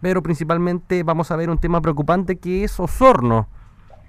pero 0.00 0.22
principalmente 0.22 1.02
vamos 1.02 1.30
a 1.30 1.36
ver 1.36 1.50
un 1.50 1.58
tema 1.58 1.80
preocupante 1.80 2.38
que 2.38 2.64
es 2.64 2.78
Osorno, 2.80 3.48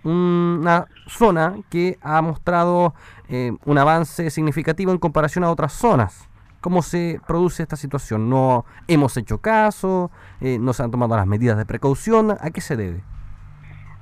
una 0.03 0.87
zona 1.07 1.57
que 1.69 1.97
ha 2.01 2.21
mostrado 2.21 2.93
eh, 3.29 3.51
un 3.65 3.77
avance 3.77 4.29
significativo 4.29 4.91
en 4.91 4.97
comparación 4.97 5.43
a 5.43 5.51
otras 5.51 5.73
zonas. 5.73 6.27
¿Cómo 6.59 6.81
se 6.81 7.19
produce 7.25 7.63
esta 7.63 7.75
situación? 7.75 8.29
¿No 8.29 8.65
hemos 8.87 9.17
hecho 9.17 9.39
caso? 9.39 10.11
Eh, 10.41 10.59
¿No 10.59 10.73
se 10.73 10.83
han 10.83 10.91
tomado 10.91 11.15
las 11.15 11.25
medidas 11.25 11.57
de 11.57 11.65
precaución? 11.65 12.31
¿A 12.39 12.51
qué 12.51 12.61
se 12.61 12.75
debe? 12.75 13.03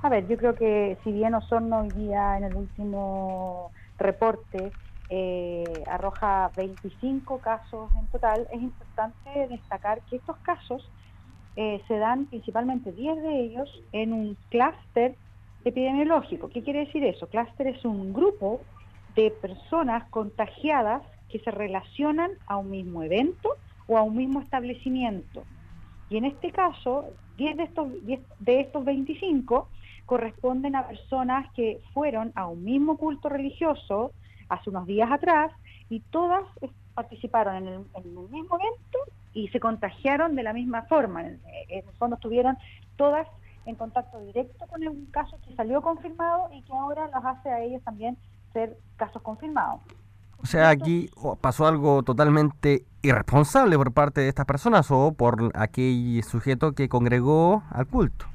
A 0.01 0.09
ver, 0.09 0.27
yo 0.27 0.37
creo 0.37 0.55
que 0.55 0.97
si 1.03 1.11
bien 1.11 1.35
Osorno 1.35 1.79
hoy 1.79 1.89
día 1.89 2.37
en 2.37 2.45
el 2.45 2.55
último 2.55 3.71
reporte 3.97 4.71
eh, 5.09 5.83
arroja 5.87 6.51
25 6.55 7.39
casos 7.39 7.89
en 7.99 8.07
total, 8.07 8.47
es 8.51 8.61
importante 8.61 9.47
destacar 9.49 10.01
que 10.09 10.17
estos 10.17 10.37
casos 10.37 10.89
eh, 11.61 11.83
se 11.89 11.97
dan 11.97 12.27
principalmente 12.27 12.93
10 12.93 13.21
de 13.21 13.39
ellos 13.41 13.83
en 13.91 14.13
un 14.13 14.37
clúster 14.47 15.17
epidemiológico. 15.65 16.47
¿Qué 16.47 16.63
quiere 16.63 16.86
decir 16.86 17.04
eso? 17.04 17.27
Clúster 17.27 17.67
es 17.67 17.83
un 17.83 18.13
grupo 18.13 18.61
de 19.13 19.29
personas 19.29 20.07
contagiadas 20.09 21.03
que 21.27 21.39
se 21.39 21.51
relacionan 21.51 22.31
a 22.47 22.55
un 22.55 22.71
mismo 22.71 23.03
evento 23.03 23.57
o 23.87 23.97
a 23.97 24.03
un 24.03 24.15
mismo 24.15 24.39
establecimiento. 24.39 25.43
Y 26.09 26.15
en 26.15 26.23
este 26.23 26.53
caso, 26.53 27.09
10 27.36 27.57
de 27.57 27.64
estos, 27.64 27.87
de 28.05 28.61
estos 28.61 28.86
25 28.86 29.67
corresponden 30.05 30.78
a 30.78 30.87
personas 30.87 31.51
que 31.55 31.81
fueron 31.93 32.31
a 32.36 32.47
un 32.47 32.64
mismo 32.64 32.95
culto 32.95 33.28
religioso 33.28 34.14
hace 34.47 34.69
unos 34.69 34.88
días 34.88 35.11
atrás 35.11 35.52
y 35.89 36.00
todas 36.00 36.45
participaron 36.94 37.67
en 37.67 37.67
el, 37.67 38.05
mismo 38.30 38.58
evento 38.58 39.00
y 39.33 39.47
se 39.50 39.59
contagiaron 39.59 40.36
de 40.36 40.44
la 40.44 40.53
misma 40.53 40.83
forma. 40.83 41.22
En, 41.22 41.39
el 41.70 41.83
fondo 41.97 42.16
estuvieron 42.16 42.58
todas 42.95 43.28
en 43.66 43.75
contacto 43.75 44.20
directo 44.22 44.66
con 44.67 44.88
un 44.88 45.06
caso 45.08 45.38
que 45.47 45.56
salió 45.56 45.81
confirmado 45.81 46.50
y 46.53 46.62
que 46.64 46.73
ahora 46.73 47.09
los 47.14 47.23
hace 47.23 47.50
a 47.50 47.62
ellos 47.62 47.84
también 47.84 48.18
ser 48.53 48.78
casos 48.98 49.22
confirmados. 49.22 49.81
O 50.42 50.45
sea, 50.45 50.70
aquí 50.70 51.09
pasó 51.42 51.68
algo 51.68 52.02
totalmente 52.03 52.86
irresponsable 53.02 53.76
por 53.78 53.92
parte 53.92 54.22
de 54.22 54.30
estas 54.30 54.45
personas 54.45 54.90
o 54.90 55.12
por 55.12 55.52
aquel 55.53 56.23
sujeto 56.23 56.72
que 56.73 56.88
congregó 56.88 57.64
al 57.70 57.88
culto. 57.88 58.25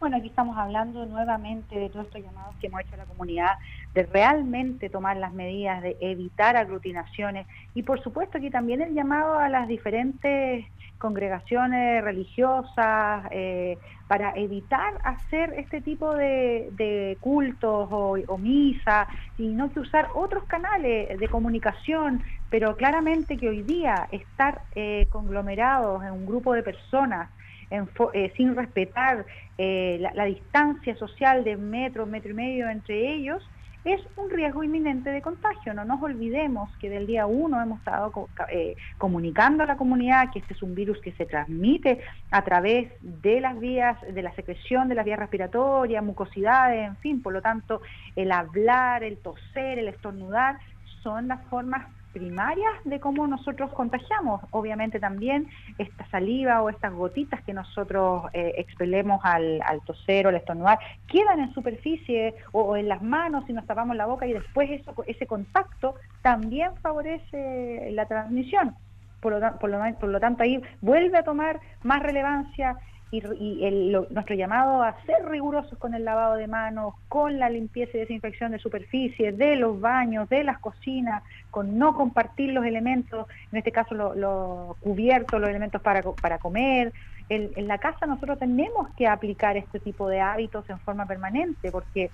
Bueno, 0.00 0.18
aquí 0.18 0.28
estamos 0.28 0.56
hablando 0.56 1.06
nuevamente 1.06 1.76
de 1.76 1.88
todos 1.88 2.06
estos 2.06 2.22
llamados 2.22 2.54
que 2.60 2.68
hemos 2.68 2.82
hecho 2.82 2.94
a 2.94 2.98
la 2.98 3.04
comunidad, 3.04 3.58
de 3.94 4.04
realmente 4.04 4.90
tomar 4.90 5.16
las 5.16 5.32
medidas, 5.32 5.82
de 5.82 5.96
evitar 6.00 6.56
aglutinaciones 6.56 7.48
y 7.74 7.82
por 7.82 8.00
supuesto 8.00 8.38
aquí 8.38 8.48
también 8.48 8.80
el 8.80 8.94
llamado 8.94 9.36
a 9.40 9.48
las 9.48 9.66
diferentes 9.66 10.66
congregaciones 10.98 12.04
religiosas 12.04 13.26
eh, 13.32 13.76
para 14.06 14.32
evitar 14.36 14.94
hacer 15.02 15.54
este 15.56 15.80
tipo 15.80 16.14
de, 16.14 17.18
cultos 17.20 17.88
o, 17.90 18.16
o 18.28 18.38
misas, 18.38 19.08
sino 19.36 19.72
que 19.72 19.80
usar 19.80 20.10
otros 20.14 20.44
canales 20.44 21.18
de 21.18 21.28
comunicación, 21.28 22.22
pero 22.50 22.76
claramente 22.76 23.36
que 23.36 23.48
hoy 23.48 23.62
día 23.62 24.08
estar 24.12 24.62
eh, 24.76 25.06
conglomerados 25.10 26.04
en 26.04 26.12
un 26.12 26.24
grupo 26.24 26.52
de 26.52 26.62
personas 26.62 27.30
eh, 27.70 28.32
sin 28.36 28.56
respetar 28.56 29.26
eh, 29.58 29.98
la, 30.14 30.24
distancia 30.24 30.96
social 30.96 31.44
de 31.44 31.56
metro, 31.56 32.06
metro 32.06 32.30
y 32.30 32.34
medio 32.34 32.68
entre 32.68 33.14
ellos, 33.14 33.42
es 33.84 34.00
un 34.16 34.30
riesgo 34.30 34.62
inminente 34.64 35.10
de 35.10 35.22
contagio. 35.22 35.72
No 35.74 35.84
nos 35.84 36.02
olvidemos 36.02 36.68
que 36.78 36.90
del 36.90 37.06
día 37.06 37.26
uno 37.26 37.62
hemos 37.62 37.78
estado 37.78 38.28
eh, 38.50 38.76
comunicando 38.98 39.62
a 39.62 39.66
la 39.66 39.76
comunidad 39.76 40.30
que 40.32 40.40
este 40.40 40.54
es 40.54 40.62
un 40.62 40.74
virus 40.74 40.98
que 41.00 41.12
se 41.12 41.26
transmite 41.26 42.00
a 42.30 42.42
través 42.42 42.90
de 43.00 43.40
las 43.40 43.58
vías, 43.58 43.96
de 44.02 44.22
la 44.22 44.34
secreción 44.34 44.88
de 44.88 44.94
las 44.94 45.04
vías 45.04 45.18
respiratorias, 45.18 46.02
mucosidades, 46.02 46.86
en 46.86 46.96
fin, 46.96 47.22
por 47.22 47.32
lo 47.32 47.40
tanto, 47.40 47.80
el 48.16 48.32
hablar, 48.32 49.04
el 49.04 49.18
toser, 49.18 49.78
el 49.78 49.88
estornudar 49.88 50.58
son 51.02 51.28
las 51.28 51.42
formas 51.46 51.86
primarias 52.12 52.72
de 52.84 53.00
cómo 53.00 53.26
nosotros 53.26 53.70
contagiamos. 53.72 54.40
Obviamente 54.50 55.00
también 55.00 55.48
esta 55.78 56.08
saliva 56.10 56.62
o 56.62 56.68
estas 56.68 56.92
gotitas 56.92 57.42
que 57.42 57.52
nosotros 57.52 58.24
eh, 58.32 58.54
expelemos 58.56 59.20
al, 59.24 59.60
al, 59.64 59.80
toser 59.82 60.26
o 60.26 60.28
al 60.30 60.36
estornudar 60.36 60.78
quedan 61.06 61.40
en 61.40 61.52
superficie 61.54 62.34
o, 62.52 62.76
en 62.76 62.88
las 62.88 63.02
manos 63.02 63.44
si 63.46 63.52
nos 63.52 63.66
tapamos 63.66 63.96
la 63.96 64.06
boca 64.06 64.26
y 64.26 64.32
después 64.32 64.70
eso, 64.70 64.94
ese 65.06 65.26
contacto 65.26 65.94
también 66.22 66.76
favorece 66.82 67.90
la 67.92 68.06
transmisión. 68.06 68.74
Por 69.20 69.32
lo, 69.32 70.20
tanto 70.20 70.42
ahí 70.44 70.62
vuelve 70.80 71.18
a 71.18 71.24
tomar 71.24 71.60
más 71.82 72.02
relevancia 72.02 72.76
y, 73.10 73.64
el, 73.64 73.92
nuestro 74.10 74.34
llamado 74.34 74.82
a 74.82 74.94
ser 75.04 75.26
rigurosos 75.28 75.78
con 75.78 75.94
el 75.94 76.04
lavado 76.04 76.34
de 76.34 76.46
manos, 76.46 76.94
con 77.08 77.38
la 77.38 77.48
limpieza 77.48 77.96
y 77.96 78.00
desinfección 78.00 78.52
de 78.52 78.58
superficies, 78.58 79.36
de 79.36 79.56
los 79.56 79.80
baños, 79.80 80.28
de 80.28 80.44
las 80.44 80.58
cocinas, 80.58 81.22
con 81.50 81.78
no 81.78 81.94
compartir 81.94 82.52
los 82.52 82.64
elementos, 82.66 83.26
en 83.50 83.58
este 83.58 83.72
caso 83.72 83.94
los 83.94 84.76
cubiertos, 84.78 85.40
los 85.40 85.48
elementos 85.48 85.80
para, 85.80 86.02
para 86.02 86.38
comer. 86.38 86.92
en 87.30 87.66
la 87.66 87.78
casa 87.78 88.06
nosotros 88.06 88.38
tenemos 88.38 88.88
que 88.96 89.06
aplicar 89.06 89.56
este 89.56 89.80
tipo 89.80 90.08
de 90.08 90.20
hábitos 90.20 90.68
en 90.68 90.78
forma 90.80 91.06
permanente 91.06 91.70
porque 91.70 92.10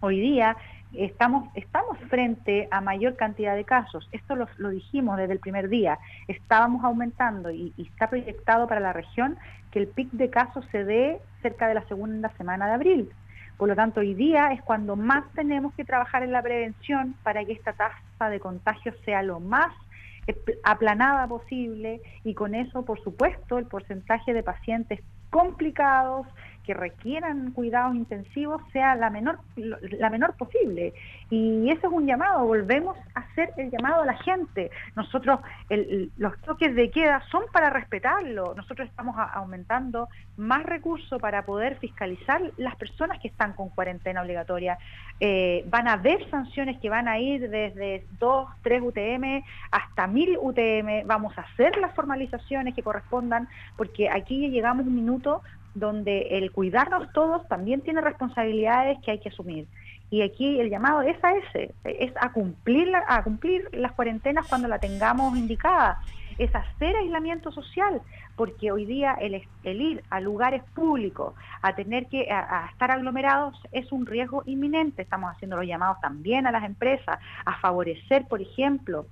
hoy 0.00 0.18
día 0.20 0.56
estamos, 0.94 1.48
estamos 1.54 1.98
frente 2.08 2.68
a 2.70 2.80
mayor 2.80 3.16
cantidad 3.16 3.54
de 3.54 3.64
casos. 3.64 4.08
Esto 4.12 4.36
lo, 4.36 4.70
dijimos 4.70 5.16
desde 5.16 5.32
el 5.32 5.38
primer 5.38 5.68
día. 5.68 5.98
Estábamos 6.28 6.84
aumentando 6.84 7.50
y, 7.50 7.72
está 7.78 8.08
proyectado 8.08 8.66
para 8.66 8.80
la 8.80 8.92
región 8.92 9.38
que 9.70 9.78
el 9.78 9.88
pic 9.88 10.10
de 10.12 10.30
casos 10.30 10.64
se 10.72 10.84
dé 10.84 11.20
cerca 11.42 11.68
de 11.68 11.74
la 11.74 11.86
segunda 11.86 12.30
semana 12.36 12.66
de 12.66 12.72
abril. 12.72 13.10
Por 13.56 13.68
lo 13.68 13.76
tanto, 13.76 14.00
hoy 14.00 14.14
día 14.14 14.52
es 14.52 14.62
cuando 14.62 14.96
más 14.96 15.24
tenemos 15.34 15.74
que 15.74 15.84
trabajar 15.84 16.22
en 16.22 16.32
la 16.32 16.42
prevención 16.42 17.14
para 17.22 17.44
que 17.44 17.52
esta 17.52 17.74
tasa 17.74 18.30
de 18.30 18.40
contagio 18.40 18.92
sea 19.04 19.22
lo 19.22 19.38
más 19.38 19.72
aplanada 20.62 21.26
posible 21.26 22.00
y 22.24 22.34
con 22.34 22.54
eso, 22.54 22.84
por 22.84 23.02
supuesto, 23.02 23.58
el 23.58 23.66
porcentaje 23.66 24.32
de 24.32 24.42
pacientes 24.42 25.00
complicados 25.30 26.26
que 26.70 26.74
requieran 26.74 27.50
cuidados 27.50 27.96
intensivos 27.96 28.62
sea 28.72 28.94
la 28.94 29.10
menor, 29.10 29.40
la 29.56 30.08
menor 30.08 30.36
posible. 30.36 30.94
Y 31.28 31.68
ese 31.68 31.84
es 31.84 31.92
un 31.92 32.06
llamado, 32.06 32.46
volvemos 32.46 32.96
a 33.16 33.20
hacer 33.20 33.50
el 33.56 33.72
llamado 33.72 34.02
a 34.02 34.06
la 34.06 34.16
gente. 34.18 34.70
Nosotros, 34.94 35.40
los 36.16 36.40
toques 36.42 36.72
de 36.76 36.88
queda 36.92 37.22
son 37.32 37.42
para 37.52 37.70
respetarlo. 37.70 38.54
Nosotros 38.54 38.88
estamos 38.88 39.16
aumentando 39.34 40.08
más 40.36 40.62
recursos 40.62 41.20
para 41.20 41.44
poder 41.44 41.76
fiscalizar 41.78 42.40
las 42.56 42.76
personas 42.76 43.18
que 43.18 43.26
están 43.26 43.54
con 43.54 43.70
cuarentena 43.70 44.22
obligatoria. 44.22 44.78
Eh, 45.18 45.64
van 45.66 45.88
a 45.88 45.94
haber 45.94 46.30
sanciones 46.30 46.78
que 46.78 46.88
van 46.88 47.08
a 47.08 47.18
ir 47.18 47.50
desde 47.50 48.06
2, 48.20 48.48
3 48.62 48.80
UTM 48.80 49.42
hasta 49.72 50.06
1000 50.06 50.38
UTM. 50.40 51.06
Vamos 51.06 51.36
a 51.36 51.40
hacer 51.40 51.76
las 51.78 51.92
formalizaciones 51.96 52.76
que 52.76 52.82
correspondan, 52.84 53.48
porque 53.76 54.08
aquí 54.08 54.48
llegamos 54.50 54.86
un 54.86 54.94
minuto 54.94 55.42
donde 55.80 56.38
el 56.38 56.52
cuidarnos 56.52 57.12
todos 57.12 57.46
también 57.48 57.80
tiene 57.80 58.00
responsabilidades 58.00 58.98
que 59.04 59.10
hay 59.10 59.18
que 59.18 59.30
asumir. 59.30 59.66
Y 60.10 60.22
aquí 60.22 60.60
el 60.60 60.70
llamado 60.70 61.02
es 61.02 61.16
a 61.24 61.32
ese, 61.36 61.72
es 61.84 62.12
a 62.20 62.32
cumplir, 62.32 62.92
a 62.94 63.22
cumplir 63.22 63.68
las 63.72 63.92
cuarentenas 63.92 64.46
cuando 64.48 64.68
la 64.68 64.78
tengamos 64.78 65.36
indicada, 65.36 66.00
es 66.36 66.54
hacer 66.54 66.96
aislamiento 66.96 67.52
social, 67.52 68.00
porque 68.34 68.72
hoy 68.72 68.86
día 68.86 69.14
el, 69.20 69.42
ir 69.64 70.02
a 70.10 70.20
lugares 70.20 70.62
públicos, 70.74 71.34
a 71.62 71.74
tener 71.74 72.06
que 72.06 72.30
a 72.30 72.68
estar 72.72 72.90
aglomerados, 72.90 73.60
es 73.72 73.92
un 73.92 74.06
riesgo 74.06 74.42
inminente. 74.46 75.02
Estamos 75.02 75.30
haciendo 75.32 75.56
los 75.56 75.66
llamados 75.66 76.00
también 76.00 76.46
a 76.46 76.50
las 76.50 76.64
empresas 76.64 77.18
a 77.44 77.58
favorecer, 77.60 78.26
por 78.26 78.40
ejemplo, 78.40 79.06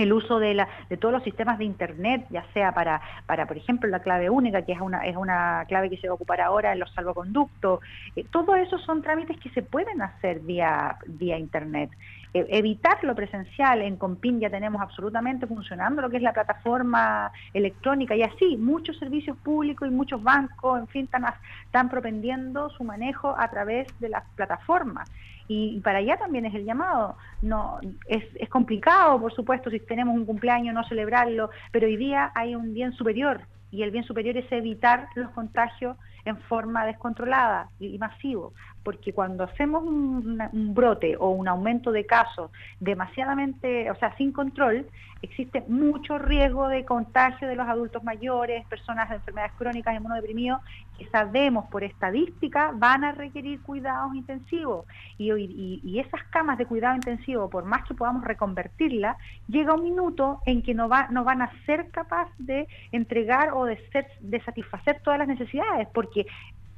el 0.00 0.12
uso 0.12 0.38
de, 0.38 0.54
la, 0.54 0.68
de 0.88 0.96
todos 0.96 1.12
los 1.12 1.22
sistemas 1.22 1.58
de 1.58 1.64
Internet, 1.64 2.26
ya 2.30 2.44
sea 2.52 2.72
para, 2.72 3.00
para, 3.26 3.46
por 3.46 3.56
ejemplo, 3.56 3.88
la 3.88 4.00
clave 4.00 4.30
única, 4.30 4.62
que 4.62 4.72
es 4.72 4.80
una, 4.80 5.04
es 5.04 5.16
una 5.16 5.64
clave 5.68 5.90
que 5.90 5.96
se 5.98 6.08
va 6.08 6.12
a 6.12 6.14
ocupar 6.14 6.40
ahora 6.40 6.72
en 6.72 6.80
los 6.80 6.92
salvoconductos. 6.92 7.80
Eh, 8.16 8.24
todo 8.30 8.56
eso 8.56 8.78
son 8.78 9.02
trámites 9.02 9.38
que 9.38 9.50
se 9.50 9.62
pueden 9.62 10.02
hacer 10.02 10.40
vía, 10.40 10.96
vía 11.06 11.38
Internet. 11.38 11.90
Eh, 12.32 12.46
evitar 12.50 13.02
lo 13.02 13.14
presencial, 13.14 13.82
en 13.82 13.96
Compin 13.96 14.40
ya 14.40 14.50
tenemos 14.50 14.80
absolutamente 14.80 15.46
funcionando 15.46 16.00
lo 16.00 16.10
que 16.10 16.18
es 16.18 16.22
la 16.22 16.32
plataforma 16.32 17.32
electrónica 17.52 18.14
y 18.14 18.22
así 18.22 18.56
muchos 18.56 18.98
servicios 18.98 19.36
públicos 19.38 19.88
y 19.88 19.90
muchos 19.90 20.22
bancos, 20.22 20.78
en 20.78 20.86
fin, 20.88 21.04
están, 21.04 21.24
están 21.64 21.88
propendiendo 21.88 22.70
su 22.70 22.84
manejo 22.84 23.34
a 23.36 23.50
través 23.50 23.88
de 23.98 24.10
las 24.10 24.24
plataformas 24.36 25.10
y, 25.52 25.80
para 25.80 25.98
allá 25.98 26.16
también 26.16 26.46
es 26.46 26.54
el 26.54 26.64
llamado. 26.64 27.16
No, 27.42 27.80
es, 28.06 28.24
es 28.36 28.48
complicado, 28.48 29.20
por 29.20 29.34
supuesto, 29.34 29.68
si 29.68 29.80
tenemos 29.80 30.14
un 30.14 30.24
cumpleaños, 30.24 30.72
no 30.72 30.84
celebrarlo, 30.84 31.50
pero 31.72 31.88
hoy 31.88 31.96
día 31.96 32.30
hay 32.36 32.54
un 32.54 32.72
bien 32.72 32.92
superior 32.92 33.40
y 33.72 33.82
el 33.82 33.90
bien 33.90 34.04
superior 34.04 34.36
es 34.36 34.50
evitar 34.52 35.08
los 35.16 35.30
contagios 35.30 35.96
en 36.24 36.36
forma 36.42 36.86
descontrolada 36.86 37.68
y 37.80 37.98
masivo. 37.98 38.52
Porque 38.82 39.12
cuando 39.12 39.44
hacemos 39.44 39.82
un, 39.82 40.38
brote 40.74 41.16
o 41.16 41.30
un 41.30 41.48
aumento 41.48 41.92
de 41.92 42.06
casos 42.06 42.50
demasiadamente, 42.78 43.90
o 43.90 43.94
sea, 43.96 44.16
sin 44.16 44.32
control, 44.32 44.86
existe 45.22 45.62
mucho 45.68 46.16
riesgo 46.18 46.68
de 46.68 46.84
contagio 46.84 47.46
de 47.46 47.54
los 47.54 47.68
adultos 47.68 48.02
mayores, 48.02 48.66
personas 48.68 49.10
de 49.10 49.16
enfermedades 49.16 49.52
crónicas, 49.58 49.94
inmunodeprimidos, 49.94 50.62
que 50.96 51.06
sabemos 51.08 51.66
por 51.66 51.84
estadística 51.84 52.72
van 52.74 53.04
a 53.04 53.12
requerir 53.12 53.60
cuidados 53.60 54.14
intensivos. 54.14 54.86
Y, 55.18 55.30
y, 55.32 55.80
y 55.84 55.98
esas 55.98 56.22
camas 56.30 56.56
de 56.56 56.66
cuidado 56.66 56.94
intensivo, 56.94 57.50
por 57.50 57.64
más 57.64 57.86
que 57.86 57.94
podamos 57.94 58.24
reconvertirlas, 58.24 59.16
llega 59.46 59.74
un 59.74 59.82
minuto 59.82 60.40
en 60.46 60.62
que 60.62 60.74
no, 60.74 60.88
va, 60.88 61.08
no 61.10 61.24
van 61.24 61.42
a 61.42 61.50
ser 61.66 61.90
capaces 61.90 62.34
de 62.38 62.66
entregar 62.92 63.52
o 63.52 63.66
de, 63.66 63.76
ser, 63.90 64.06
de 64.20 64.40
satisfacer 64.42 65.00
todas 65.02 65.18
las 65.18 65.28
necesidades, 65.28 65.88
porque 65.92 66.26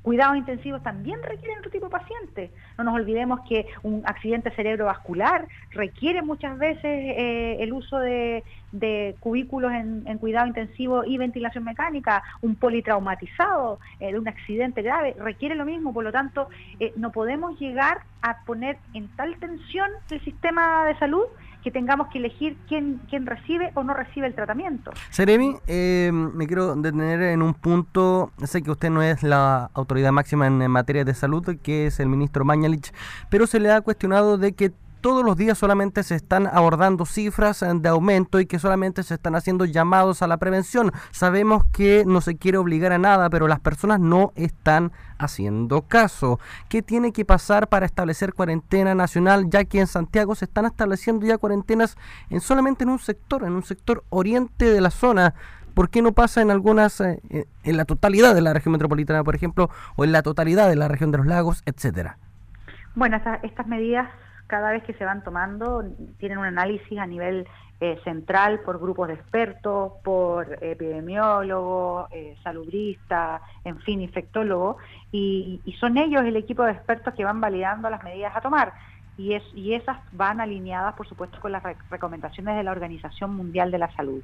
Cuidados 0.02 0.36
intensivos 0.36 0.82
también 0.82 1.22
requieren 1.22 1.58
otro 1.58 1.70
tipo 1.70 1.86
de 1.86 1.92
pacientes. 1.92 2.50
No 2.76 2.84
nos 2.84 2.94
olvidemos 2.94 3.40
que 3.48 3.66
un 3.84 4.02
accidente 4.04 4.50
cerebrovascular 4.50 5.46
requiere 5.70 6.22
muchas 6.22 6.58
veces 6.58 6.82
eh, 6.84 7.58
el 7.60 7.72
uso 7.72 7.98
de, 7.98 8.42
cubículos 9.20 9.70
en, 9.72 10.18
cuidado 10.18 10.48
intensivo 10.48 11.04
y 11.04 11.18
ventilación 11.18 11.62
mecánica. 11.62 12.22
Un 12.40 12.56
politraumatizado 12.56 13.78
eh, 14.00 14.12
de 14.12 14.18
un 14.18 14.26
accidente 14.26 14.82
grave 14.82 15.14
requiere 15.18 15.54
lo 15.54 15.64
mismo. 15.64 15.94
Por 15.94 16.02
lo 16.02 16.10
tanto, 16.10 16.48
eh, 16.80 16.92
no 16.96 17.12
podemos 17.12 17.60
llegar 17.60 18.00
a 18.22 18.44
poner 18.44 18.78
en 18.94 19.06
tal 19.16 19.36
tensión 19.36 19.88
el 20.10 20.20
sistema 20.24 20.86
de 20.86 20.98
salud 20.98 21.26
que 21.62 21.70
tengamos 21.70 22.08
que 22.08 22.18
elegir 22.18 22.56
quién, 22.68 23.00
quién 23.08 23.26
recibe 23.26 23.70
o 23.74 23.82
no 23.82 23.94
recibe 23.94 24.26
el 24.26 24.34
tratamiento. 24.34 24.90
Seremi, 25.10 25.56
eh, 25.66 26.10
me 26.12 26.46
quiero 26.46 26.74
detener 26.74 27.22
en 27.22 27.42
un 27.42 27.54
punto, 27.54 28.32
sé 28.44 28.62
que 28.62 28.70
usted 28.70 28.90
no 28.90 29.02
es 29.02 29.22
la 29.22 29.70
autoridad 29.74 30.12
máxima 30.12 30.46
en, 30.46 30.70
materia 30.70 31.04
de 31.04 31.14
salud, 31.14 31.56
que 31.62 31.86
es 31.86 32.00
el 32.00 32.08
ministro 32.08 32.44
Mañalich, 32.44 32.92
pero 33.30 33.46
se 33.46 33.60
le 33.60 33.70
ha 33.70 33.80
cuestionado 33.80 34.38
de 34.38 34.52
que 34.52 34.72
todos 35.02 35.24
los 35.24 35.36
días 35.36 35.58
solamente 35.58 36.02
se 36.04 36.14
están 36.14 36.46
abordando 36.46 37.04
cifras 37.04 37.62
eh, 37.62 37.70
de 37.74 37.88
aumento 37.88 38.40
y 38.40 38.46
que 38.46 38.58
solamente 38.58 39.02
se 39.02 39.14
están 39.14 39.34
haciendo 39.34 39.66
llamados 39.66 40.22
a 40.22 40.26
la 40.26 40.38
prevención. 40.38 40.92
Sabemos 41.10 41.64
que 41.66 42.04
no 42.06 42.20
se 42.20 42.36
quiere 42.36 42.56
obligar 42.56 42.92
a 42.92 42.98
nada, 42.98 43.28
pero 43.28 43.48
las 43.48 43.60
personas 43.60 44.00
no 44.00 44.32
están 44.36 44.92
haciendo 45.18 45.82
caso. 45.82 46.40
¿Qué 46.68 46.82
tiene 46.82 47.12
que 47.12 47.24
pasar 47.24 47.68
para 47.68 47.84
establecer 47.84 48.32
cuarentena 48.32 48.94
nacional, 48.94 49.50
ya 49.50 49.64
que 49.64 49.80
en 49.80 49.86
Santiago 49.86 50.34
se 50.34 50.46
están 50.46 50.64
estableciendo 50.64 51.26
ya 51.26 51.36
cuarentenas 51.36 51.96
en 52.30 52.40
solamente 52.40 52.84
en 52.84 52.90
un 52.90 52.98
sector, 52.98 53.42
en 53.42 53.52
un 53.52 53.64
sector 53.64 54.04
oriente 54.08 54.66
de 54.66 54.80
la 54.80 54.90
zona? 54.90 55.34
¿Por 55.74 55.90
qué 55.90 56.00
no 56.00 56.12
pasa 56.12 56.42
en 56.42 56.50
algunas, 56.50 57.00
eh, 57.00 57.20
eh, 57.30 57.46
en 57.64 57.76
la 57.76 57.84
totalidad 57.84 58.34
de 58.34 58.42
la 58.42 58.52
región 58.52 58.72
metropolitana, 58.72 59.24
por 59.24 59.34
ejemplo, 59.34 59.68
o 59.96 60.04
en 60.04 60.12
la 60.12 60.22
totalidad 60.22 60.68
de 60.68 60.76
la 60.76 60.86
región 60.86 61.10
de 61.10 61.18
los 61.18 61.26
lagos, 61.26 61.62
etcétera? 61.66 62.18
Bueno, 62.94 63.18
estas 63.42 63.66
medidas 63.66 64.08
cada 64.52 64.70
vez 64.70 64.82
que 64.82 64.92
se 64.92 65.06
van 65.06 65.24
tomando 65.24 65.82
tienen 66.18 66.36
un 66.36 66.44
análisis 66.44 66.98
a 66.98 67.06
nivel 67.06 67.48
eh, 67.80 67.98
central 68.04 68.60
por 68.60 68.78
grupos 68.78 69.08
de 69.08 69.14
expertos, 69.14 69.92
por 70.04 70.58
epidemiólogos, 70.60 72.12
eh, 72.12 72.36
salubristas, 72.44 73.40
en 73.64 73.80
fin, 73.80 74.02
infectólogos, 74.02 74.76
y, 75.10 75.62
son 75.80 75.96
ellos 75.96 76.22
el 76.24 76.36
equipo 76.36 76.64
de 76.64 76.72
expertos 76.72 77.14
que 77.14 77.24
van 77.24 77.40
validando 77.40 77.88
las 77.88 78.04
medidas 78.04 78.36
a 78.36 78.42
tomar. 78.42 78.74
Y, 79.16 79.32
es, 79.32 79.42
y 79.54 79.72
esas 79.72 79.96
van 80.12 80.38
alineadas, 80.38 80.96
por 80.96 81.08
supuesto, 81.08 81.40
con 81.40 81.52
las 81.52 81.62
recomendaciones 81.88 82.54
de 82.54 82.62
la 82.62 82.72
Organización 82.72 83.34
Mundial 83.34 83.70
de 83.70 83.78
la 83.78 83.90
Salud. 83.96 84.22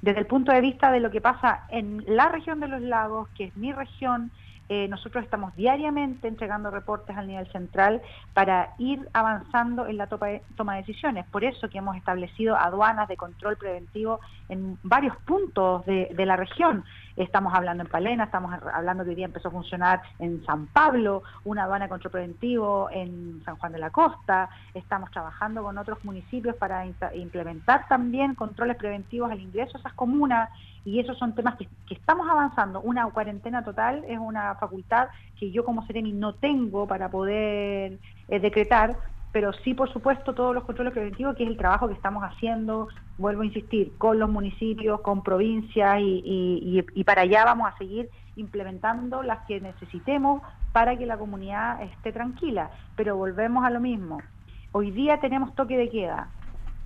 Desde 0.00 0.20
el 0.20 0.26
punto 0.26 0.52
de 0.52 0.62
vista 0.62 0.90
de 0.90 1.00
lo 1.00 1.10
que 1.10 1.20
pasa 1.20 1.66
en 1.68 2.02
la 2.06 2.30
región 2.30 2.60
de 2.60 2.68
los 2.68 2.80
lagos, 2.80 3.28
que 3.36 3.44
es 3.44 3.56
mi 3.58 3.72
región, 3.74 4.30
eh, 4.68 4.88
nosotros 4.88 5.24
estamos 5.24 5.54
diariamente 5.54 6.26
entregando 6.26 6.70
reportes 6.70 7.16
al 7.16 7.28
nivel 7.28 7.46
central 7.52 8.02
para 8.34 8.74
ir 8.78 9.08
avanzando 9.12 9.86
en 9.86 9.96
la 9.96 10.08
toma 10.08 10.74
de 10.74 10.80
decisiones. 10.80 11.24
Por 11.26 11.44
eso 11.44 11.68
que 11.68 11.78
hemos 11.78 11.96
establecido 11.96 12.56
aduanas 12.56 13.08
de 13.08 13.16
control 13.16 13.56
preventivo 13.56 14.20
en 14.48 14.78
varios 14.82 15.16
puntos 15.18 15.86
de, 15.86 16.10
de 16.14 16.26
la 16.26 16.36
región. 16.36 16.84
Estamos 17.16 17.54
hablando 17.54 17.82
en 17.82 17.88
Palena, 17.88 18.24
estamos 18.24 18.52
hablando 18.74 19.02
que 19.02 19.10
hoy 19.10 19.16
día 19.16 19.24
empezó 19.24 19.48
a 19.48 19.52
funcionar 19.52 20.02
en 20.18 20.44
San 20.44 20.66
Pablo, 20.66 21.22
una 21.44 21.64
aduana 21.64 21.86
de 21.86 21.88
control 21.88 22.12
preventivo 22.12 22.90
en 22.90 23.42
San 23.44 23.56
Juan 23.56 23.72
de 23.72 23.78
la 23.78 23.88
Costa, 23.90 24.50
estamos 24.74 25.10
trabajando 25.10 25.62
con 25.62 25.78
otros 25.78 26.04
municipios 26.04 26.56
para 26.56 26.84
implementar 27.14 27.88
también 27.88 28.34
controles 28.34 28.76
preventivos 28.76 29.30
al 29.30 29.40
ingreso 29.40 29.76
a 29.76 29.80
esas 29.80 29.94
comunas 29.94 30.50
y 30.86 31.00
esos 31.00 31.18
son 31.18 31.34
temas 31.34 31.56
que, 31.56 31.68
estamos 31.90 32.28
avanzando. 32.30 32.80
Una 32.80 33.04
cuarentena 33.10 33.64
total 33.64 34.04
es 34.08 34.18
una 34.18 34.54
facultad 34.54 35.08
que 35.38 35.50
yo 35.50 35.64
como 35.64 35.84
Seremi 35.84 36.12
no 36.12 36.34
tengo 36.34 36.86
para 36.86 37.10
poder 37.10 37.98
eh, 38.28 38.38
decretar, 38.40 38.96
pero 39.32 39.52
sí, 39.52 39.74
por 39.74 39.92
supuesto, 39.92 40.32
todos 40.32 40.54
los 40.54 40.62
controles 40.62 40.92
preventivos, 40.92 41.34
que 41.34 41.42
es 41.42 41.50
el 41.50 41.56
trabajo 41.56 41.88
que 41.88 41.94
estamos 41.94 42.22
haciendo, 42.22 42.86
vuelvo 43.18 43.42
a 43.42 43.46
insistir, 43.46 43.98
con 43.98 44.20
los 44.20 44.30
municipios, 44.30 45.00
con 45.00 45.24
provincias 45.24 45.98
y, 46.00 46.84
y, 46.94 47.04
para 47.04 47.22
allá 47.22 47.44
vamos 47.44 47.68
a 47.68 47.76
seguir 47.76 48.08
implementando 48.36 49.24
las 49.24 49.44
que 49.46 49.60
necesitemos 49.60 50.40
para 50.72 50.96
que 50.96 51.04
la 51.04 51.18
comunidad 51.18 51.82
esté 51.82 52.12
tranquila. 52.12 52.70
Pero 52.94 53.16
volvemos 53.16 53.64
a 53.64 53.70
lo 53.70 53.80
mismo. 53.80 54.22
Hoy 54.70 54.92
día 54.92 55.18
tenemos 55.18 55.52
toque 55.56 55.76
de 55.76 55.90
queda, 55.90 56.28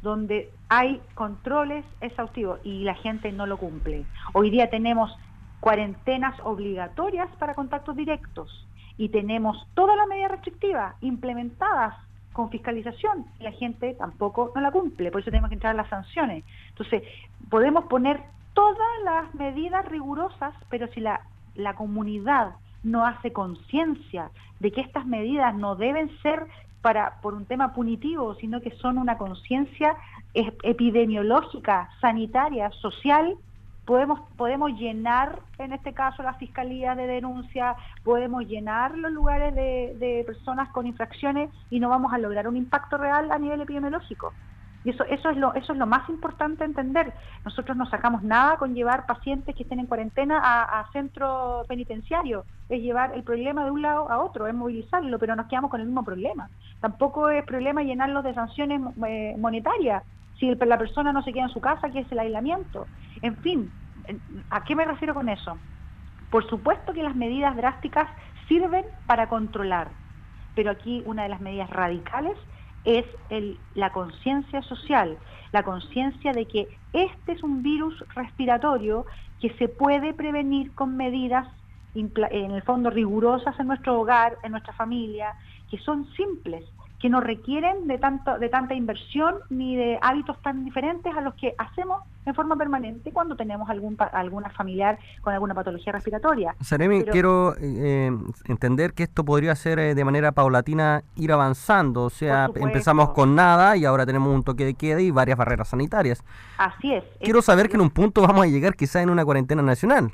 donde 0.03 0.51
hay 0.69 1.01
controles 1.15 1.85
exhaustivos 2.01 2.61
y 2.65 2.85
la 2.85 2.95
gente 2.95 3.33
no 3.33 3.47
lo 3.47 3.59
cumple. 3.59 4.05
Hoy 4.33 4.51
día 4.51 4.71
tenemos 4.71 5.11
cuarentenas 5.61 6.35
obligatorias 6.43 7.29
para 7.39 7.55
contactos 7.55 7.97
directos 7.97 8.67
y 8.97 9.11
tenemos 9.11 9.67
todas 9.75 9.97
las 9.97 10.09
medidas 10.09 10.31
restrictivas 10.31 10.95
implementadas 11.01 11.95
con 12.33 12.51
fiscalización 12.51 13.27
y 13.39 13.45
la 13.45 13.53
gente 13.53 13.95
tampoco 13.95 14.53
no 14.55 14.61
la 14.61 14.71
cumple, 14.71 15.11
por 15.11 15.21
eso 15.21 15.31
tenemos 15.31 15.49
que 15.51 15.55
entrar 15.55 15.75
a 15.75 15.77
las 15.77 15.89
sanciones. 15.89 16.45
Entonces, 16.69 17.03
podemos 17.51 17.85
poner 17.85 18.23
todas 18.55 19.03
las 19.05 19.35
medidas 19.35 19.85
rigurosas, 19.87 20.55
pero 20.71 20.87
si 20.89 21.01
la, 21.01 21.21
la 21.55 21.75
comunidad 21.75 22.55
no 22.83 23.05
hace 23.05 23.33
conciencia 23.33 24.31
de 24.61 24.73
que 24.73 24.81
estas 24.81 25.07
medidas 25.07 25.55
no 25.55 25.77
deben 25.77 26.11
ser 26.23 26.47
para 26.83 27.21
por 27.21 27.35
un 27.35 27.47
tema 27.47 27.73
punitivo, 27.73 28.35
sino 28.37 28.61
que 28.61 28.71
son 28.77 28.99
una 28.99 29.19
conciencia 29.19 29.97
epidemiológica, 30.35 31.91
sanitaria, 32.01 32.71
social, 32.71 33.37
podemos, 33.85 34.21
podemos 34.37 34.71
llenar, 34.79 35.41
en 35.59 35.73
este 35.73 35.93
caso, 35.93 36.23
las 36.23 36.39
fiscalías 36.39 36.97
de 36.97 37.07
denuncia, 37.07 37.77
podemos 38.05 38.47
llenar 38.47 38.97
los 38.97 39.11
lugares 39.11 39.55
de, 39.55 40.23
personas 40.27 40.69
con 40.71 40.87
infracciones 40.87 41.51
y 41.71 41.81
no 41.81 41.89
vamos 41.89 42.13
a 42.13 42.19
lograr 42.19 42.47
un 42.47 42.57
impacto 42.57 42.97
real 42.99 43.31
a 43.33 43.39
nivel 43.39 43.61
epidemiológico. 43.61 44.33
Y 44.85 44.91
eso, 44.91 45.05
eso, 45.05 45.31
es 45.31 45.37
lo, 45.37 45.55
eso 45.55 45.73
es 45.73 45.79
lo 45.79 45.87
más 45.87 46.09
importante 46.09 46.65
entender. 46.65 47.13
Nosotros 47.45 47.77
no 47.77 47.87
sacamos 47.87 48.23
nada 48.23 48.57
con 48.57 48.75
llevar 48.75 49.07
pacientes 49.07 49.55
que 49.55 49.65
estén 49.65 49.81
en 49.81 49.87
cuarentena 49.87 50.41
a, 50.43 50.81
a 50.81 50.91
centro 50.93 51.65
penitenciario. 51.69 52.45
Es 52.69 52.81
llevar 52.81 53.13
el 53.15 53.23
problema 53.23 53.65
de 53.65 53.71
un 53.71 53.83
lado 53.83 54.11
a 54.11 54.19
otro, 54.19 54.47
es 54.47 54.55
movilizarlo, 54.55 55.19
pero 55.19 55.37
nos 55.37 55.49
quedamos 55.49 55.71
con 55.71 55.81
el 55.81 55.87
mismo 55.87 56.05
problema. 56.05 56.49
Tampoco 56.81 57.29
es 57.29 57.45
problema 57.45 57.83
llenarlos 57.83 58.25
de 58.25 58.35
sanciones 58.35 58.81
eh, 59.07 59.35
monetarias 59.39 60.03
si 60.41 60.55
la 60.55 60.79
persona 60.79 61.13
no 61.13 61.23
se 61.23 61.33
queda 61.33 61.45
en 61.45 61.51
su 61.51 61.61
casa, 61.61 61.91
que 61.91 62.01
es 62.01 62.11
el 62.11 62.19
aislamiento. 62.19 62.87
En 63.21 63.37
fin, 63.37 63.71
¿a 64.49 64.65
qué 64.65 64.75
me 64.75 64.87
refiero 64.87 65.13
con 65.13 65.29
eso? 65.29 65.59
Por 66.31 66.49
supuesto 66.49 66.95
que 66.95 67.03
las 67.03 67.15
medidas 67.15 67.55
drásticas 67.57 68.09
sirven 68.49 68.87
para 69.07 69.29
controlar, 69.29 69.89
pero 70.55 70.71
aquí 70.71 71.03
una 71.05 71.25
de 71.25 71.29
las 71.29 71.41
medidas 71.41 71.69
radicales 71.69 72.37
es 72.85 73.05
la 73.75 73.93
conciencia 73.93 74.63
social, 74.63 75.19
la 75.53 75.63
conciencia 75.63 76.33
de 76.33 76.47
que 76.47 76.81
este 76.93 77.33
es 77.33 77.43
un 77.43 77.63
virus 77.63 77.95
respiratorio 78.15 79.07
que 79.39 79.51
se 79.55 79.69
puede 79.69 80.15
prevenir 80.15 80.75
con 80.75 80.97
medidas 80.97 81.47
en 81.95 82.53
el 82.53 82.63
fondo 82.63 82.91
rigurosas 82.91 83.59
en 83.59 83.67
nuestro 83.67 84.01
hogar, 84.01 84.39
en 84.43 84.53
nuestra 84.53 84.73
familia, 84.75 85.35
que 85.69 85.79
son 85.79 86.07
simples, 86.13 86.65
que 87.01 87.09
no 87.09 87.21
requieren 87.21 87.87
de, 87.87 87.99
tanto, 87.99 88.39
de 88.39 88.49
tanta 88.49 88.75
inversión 88.75 89.35
ni 89.49 89.75
de 89.75 89.99
hábitos 90.01 90.41
tan 90.43 90.65
diferentes 90.65 91.13
a 91.17 91.21
los 91.21 91.35
que 91.35 91.55
hacemos 91.59 92.03
en 92.31 92.35
forma 92.35 92.57
permanente 92.57 93.13
cuando 93.13 93.37
tenemos 93.37 93.69
algún 93.69 93.97
alguna 94.13 94.51
familiar 94.51 94.99
con 95.21 95.33
alguna 95.35 95.55
patología 95.55 95.93
respiratoria. 95.93 96.55
Saremi, 96.61 97.05
quiero 97.05 97.55
eh, 97.61 98.11
entender 98.47 98.95
que 98.95 99.03
esto 99.03 99.25
podría 99.25 99.55
ser 99.55 99.79
eh, 99.79 99.95
de 99.95 100.05
manera 100.05 100.33
paulatina 100.33 101.03
ir 101.17 101.33
avanzando, 101.33 102.05
o 102.05 102.11
sea, 102.11 102.49
empezamos 102.55 103.11
con 103.11 103.35
nada 103.35 103.77
y 103.77 103.85
ahora 103.85 104.07
tenemos 104.07 104.33
un 104.35 104.43
toque 104.43 104.65
de 104.65 104.75
queda 104.75 105.01
y 105.01 105.11
varias 105.11 105.37
barreras 105.37 105.69
sanitarias. 105.69 106.25
Así 106.59 106.95
es. 106.95 107.05
Quiero 107.21 107.43
saber 107.43 107.69
que 107.69 107.77
en 107.77 107.83
un 107.83 107.91
punto 107.91 108.23
vamos 108.23 108.45
a 108.45 108.49
llegar 108.49 108.75
quizá 108.75 109.03
en 109.03 109.11
una 109.11 109.25
cuarentena 109.25 109.63
nacional 109.63 110.13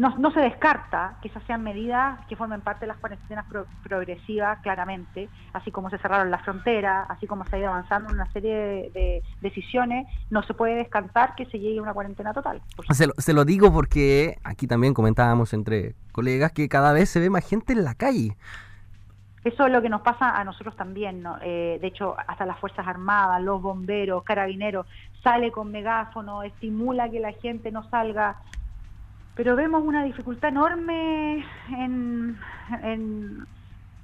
no, 0.00 0.30
se 0.30 0.40
descarta 0.40 1.18
que 1.20 1.28
esas 1.28 1.42
sean 1.44 1.62
medidas 1.62 2.18
que 2.26 2.34
formen 2.34 2.62
parte 2.62 2.80
de 2.80 2.86
las 2.86 2.96
cuarentenas 2.96 3.44
progresivas, 3.82 4.58
claramente, 4.60 5.28
así 5.52 5.70
como 5.70 5.90
se 5.90 5.98
cerraron 5.98 6.30
las 6.30 6.42
fronteras, 6.42 7.06
así 7.10 7.26
como 7.26 7.44
se 7.44 7.56
ha 7.56 7.58
ido 7.58 7.68
avanzando 7.68 8.08
en 8.08 8.14
una 8.14 8.32
serie 8.32 8.90
de, 8.94 9.22
decisiones, 9.42 10.06
no 10.30 10.42
se 10.42 10.54
puede 10.54 10.74
descartar 10.74 11.34
que 11.34 11.44
se 11.46 11.58
llegue 11.58 11.78
a 11.78 11.82
una 11.82 11.92
cuarentena 11.92 12.32
total. 12.32 12.62
Se 12.90 13.08
lo, 13.08 13.12
se 13.18 13.34
lo 13.34 13.44
digo 13.44 13.72
porque 13.72 14.38
aquí 14.42 14.66
también 14.66 14.94
comentábamos 14.94 15.52
entre 15.52 15.94
colegas 16.12 16.52
que 16.52 16.68
cada 16.70 16.94
vez 16.94 17.10
se 17.10 17.20
ve 17.20 17.28
más 17.28 17.46
gente 17.46 17.74
en 17.74 17.84
la 17.84 17.94
calle. 17.94 18.36
Eso 19.44 19.66
es 19.66 19.72
lo 19.72 19.80
que 19.80 19.88
nos 19.88 20.02
pasa 20.02 20.38
a 20.38 20.44
nosotros 20.44 20.76
también, 20.76 21.22
¿no? 21.22 21.38
Eh, 21.42 21.78
de 21.80 21.86
hecho, 21.86 22.14
hasta 22.26 22.44
las 22.44 22.58
Fuerzas 22.58 22.86
Armadas, 22.86 23.42
los 23.42 23.60
bomberos, 23.62 24.22
carabineros, 24.22 24.86
sale 25.22 25.50
con 25.50 25.70
megáfono, 25.70 26.42
estimula 26.42 27.10
que 27.10 27.20
la 27.20 27.32
gente 27.32 27.70
no 27.70 27.88
salga, 27.88 28.36
pero 29.34 29.56
vemos 29.56 29.82
una 29.84 30.04
dificultad 30.04 30.50
enorme 30.50 31.44
en, 31.76 32.36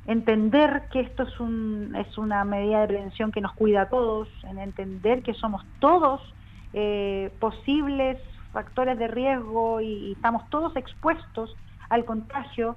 entender 0.07 0.85
que 0.93 1.01
esto 1.01 1.25
es, 1.25 1.41
un, 1.41 1.95
es 1.97 2.17
una 2.17 2.45
medida 2.45 2.81
de 2.81 2.89
prevención 2.89 3.33
que 3.33 3.41
nos 3.41 3.53
cuida 3.53 3.83
a 3.83 3.89
todos, 3.89 4.29
en 4.45 4.59
entender 4.59 5.23
que 5.23 5.35
somos 5.35 5.65
todos 5.81 6.23
eh, 6.73 7.33
posibles 7.41 8.19
factores 8.53 8.99
de 8.99 9.09
riesgo 9.09 9.81
y 9.81 10.13
estamos 10.13 10.49
todos 10.49 10.75
expuestos 10.77 11.55
al 11.89 12.05
contagio. 12.05 12.77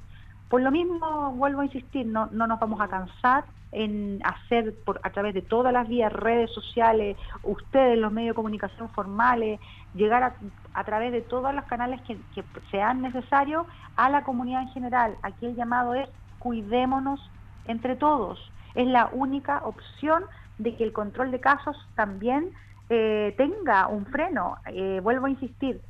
Por 0.49 0.61
lo 0.61 0.71
mismo, 0.71 1.31
vuelvo 1.33 1.61
a 1.61 1.65
insistir, 1.65 2.05
no, 2.05 2.27
no 2.31 2.47
nos 2.47 2.59
vamos 2.59 2.81
a 2.81 2.87
cansar 2.87 3.45
en 3.71 4.19
hacer 4.23 4.73
por, 4.85 4.99
a 5.03 5.11
través 5.11 5.33
de 5.33 5.41
todas 5.41 5.71
las 5.71 5.87
vías, 5.87 6.11
redes 6.11 6.51
sociales, 6.51 7.17
ustedes, 7.43 7.97
los 7.97 8.11
medios 8.11 8.31
de 8.31 8.35
comunicación 8.35 8.89
formales, 8.89 9.59
llegar 9.93 10.23
a, 10.23 10.35
a 10.73 10.83
través 10.83 11.11
de 11.11 11.21
todos 11.21 11.53
los 11.53 11.65
canales 11.65 12.01
que, 12.01 12.17
sean 12.71 13.01
necesarios 13.01 13.65
a 13.95 14.09
la 14.09 14.23
comunidad 14.23 14.63
en 14.63 14.69
general. 14.69 15.15
Aquí 15.21 15.45
el 15.45 15.55
llamado 15.55 15.93
es 15.93 16.09
cuidémonos 16.39 17.19
entre 17.65 17.95
todos. 17.95 18.39
Es 18.75 18.87
la 18.87 19.09
única 19.11 19.61
opción 19.63 20.23
de 20.57 20.75
que 20.75 20.83
el 20.83 20.93
control 20.93 21.31
de 21.31 21.39
casos 21.39 21.75
también 21.95 22.51
eh, 22.89 23.33
tenga 23.37 23.87
un 23.87 24.05
freno. 24.05 24.57
Eh, 24.67 24.99
vuelvo 25.03 25.27
a 25.27 25.29
insistir, 25.29 25.81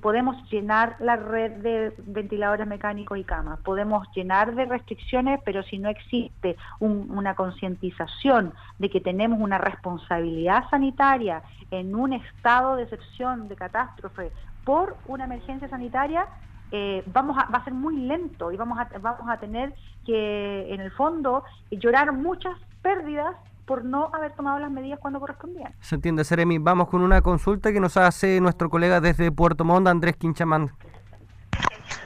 podemos 0.00 0.36
llenar 0.50 0.96
la 1.00 1.16
red 1.16 1.52
de 1.62 1.92
ventiladores 2.06 2.66
mecánicos 2.66 3.18
y 3.18 3.24
camas, 3.24 3.58
podemos 3.60 4.06
llenar 4.14 4.54
de 4.54 4.64
restricciones, 4.64 5.40
pero 5.44 5.62
si 5.64 5.78
no 5.78 5.88
existe 5.88 6.56
una 6.80 7.34
concientización 7.34 8.54
de 8.78 8.90
que 8.90 9.00
tenemos 9.00 9.40
una 9.40 9.58
responsabilidad 9.58 10.68
sanitaria 10.70 11.42
en 11.70 11.94
un 11.94 12.12
estado 12.12 12.76
de 12.76 12.84
excepción, 12.84 13.48
de 13.48 13.56
catástrofe, 13.56 14.30
por 14.64 14.96
una 15.06 15.24
emergencia 15.24 15.68
sanitaria, 15.68 16.26
eh, 16.70 17.02
vamos 17.06 17.36
a, 17.36 17.46
va 17.50 17.58
a 17.58 17.64
ser 17.64 17.74
muy 17.74 17.96
lento 17.96 18.52
y 18.52 18.56
vamos 18.56 18.78
a, 18.78 18.88
vamos 18.98 19.28
a 19.28 19.38
tener 19.38 19.74
que, 20.06 20.72
en 20.72 20.80
el 20.80 20.90
fondo, 20.92 21.44
llorar 21.70 22.12
muchas 22.12 22.56
pérdidas 22.82 23.36
por 23.72 23.86
no 23.86 24.10
haber 24.12 24.32
tomado 24.32 24.58
las 24.58 24.70
medidas 24.70 24.98
cuando 25.00 25.18
correspondían. 25.18 25.74
Se 25.80 25.94
entiende, 25.94 26.24
Seremi. 26.24 26.58
Vamos 26.58 26.88
con 26.90 27.00
una 27.00 27.22
consulta 27.22 27.72
que 27.72 27.80
nos 27.80 27.96
hace 27.96 28.38
nuestro 28.38 28.68
colega 28.68 29.00
desde 29.00 29.32
Puerto 29.32 29.64
Montt, 29.64 29.88
Andrés 29.88 30.14
Quinchamán. 30.16 30.72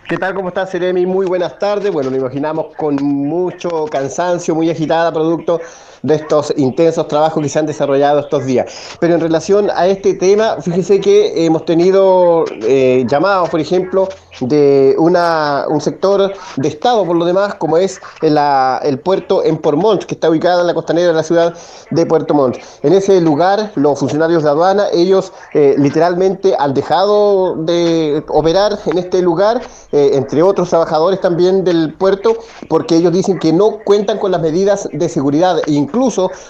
¿Qué 0.09 0.17
tal? 0.17 0.33
¿Cómo 0.35 0.51
está, 0.51 0.65
Seremi? 0.65 1.07
Muy 1.07 1.27
buenas 1.27 1.59
tardes. 1.59 1.93
Bueno, 1.93 2.11
lo 2.11 2.17
imaginamos 2.19 2.67
con 2.77 2.95
mucho 2.95 3.87
cansancio, 3.87 4.55
muy 4.55 4.71
agitada, 4.71 5.13
producto 5.13 5.61
de 6.03 6.17
estos 6.17 6.53
intensos 6.57 7.09
trabajos 7.09 7.43
que 7.43 7.49
se 7.49 7.59
han 7.59 7.67
desarrollado 7.67 8.21
estos 8.21 8.47
días. 8.47 8.67
Pero 9.01 9.15
en 9.15 9.21
relación 9.21 9.71
a 9.75 9.87
este 9.87 10.15
tema, 10.15 10.57
fíjese 10.61 11.01
que 11.01 11.45
hemos 11.45 11.65
tenido 11.65 12.45
eh, 12.63 13.05
llamados, 13.09 13.49
por 13.49 13.61
ejemplo, 13.61 14.09
de 14.41 14.95
una, 14.99 15.65
un 15.69 15.81
sector 15.81 16.33
de 16.57 16.69
Estado, 16.69 17.05
por 17.05 17.17
lo 17.17 17.25
demás, 17.25 17.55
como 17.55 17.79
es 17.79 18.01
el 18.23 18.99
puerto 19.01 19.45
en 19.45 19.59
Portmont, 19.59 20.05
que 20.05 20.15
está 20.15 20.31
ubicado 20.31 20.61
en 20.61 20.67
la 20.67 20.75
costanera 20.75 21.09
de 21.09 21.15
la 21.15 21.23
ciudad 21.23 21.55
de 21.91 22.07
Puerto 22.07 22.35
Montt. 22.35 22.57
En 22.83 22.93
ese 22.93 23.21
lugar, 23.21 23.73
los 23.75 23.99
funcionarios 23.99 24.43
de 24.43 24.51
aduana, 24.51 24.87
ellos 24.93 25.33
eh, 25.55 25.75
literalmente 25.79 26.55
han 26.59 26.75
dejado 26.75 27.57
de 27.57 28.23
operar 28.29 28.79
en 28.87 28.99
este 28.99 29.23
lugar, 29.23 29.63
eh, 29.93 30.11
entre 30.15 30.43
otros 30.43 30.69
trabajadores 30.69 31.21
también 31.21 31.65
del 31.65 31.95
puerto, 31.95 32.37
porque 32.69 32.97
ellos 32.97 33.13
dicen 33.13 33.39
que 33.39 33.53
no 33.53 33.79
cuentan 33.85 34.19
con 34.19 34.33
las 34.33 34.41
medidas 34.41 34.89
de 34.93 35.09
seguridad. 35.09 35.57
Incluso 35.67 35.96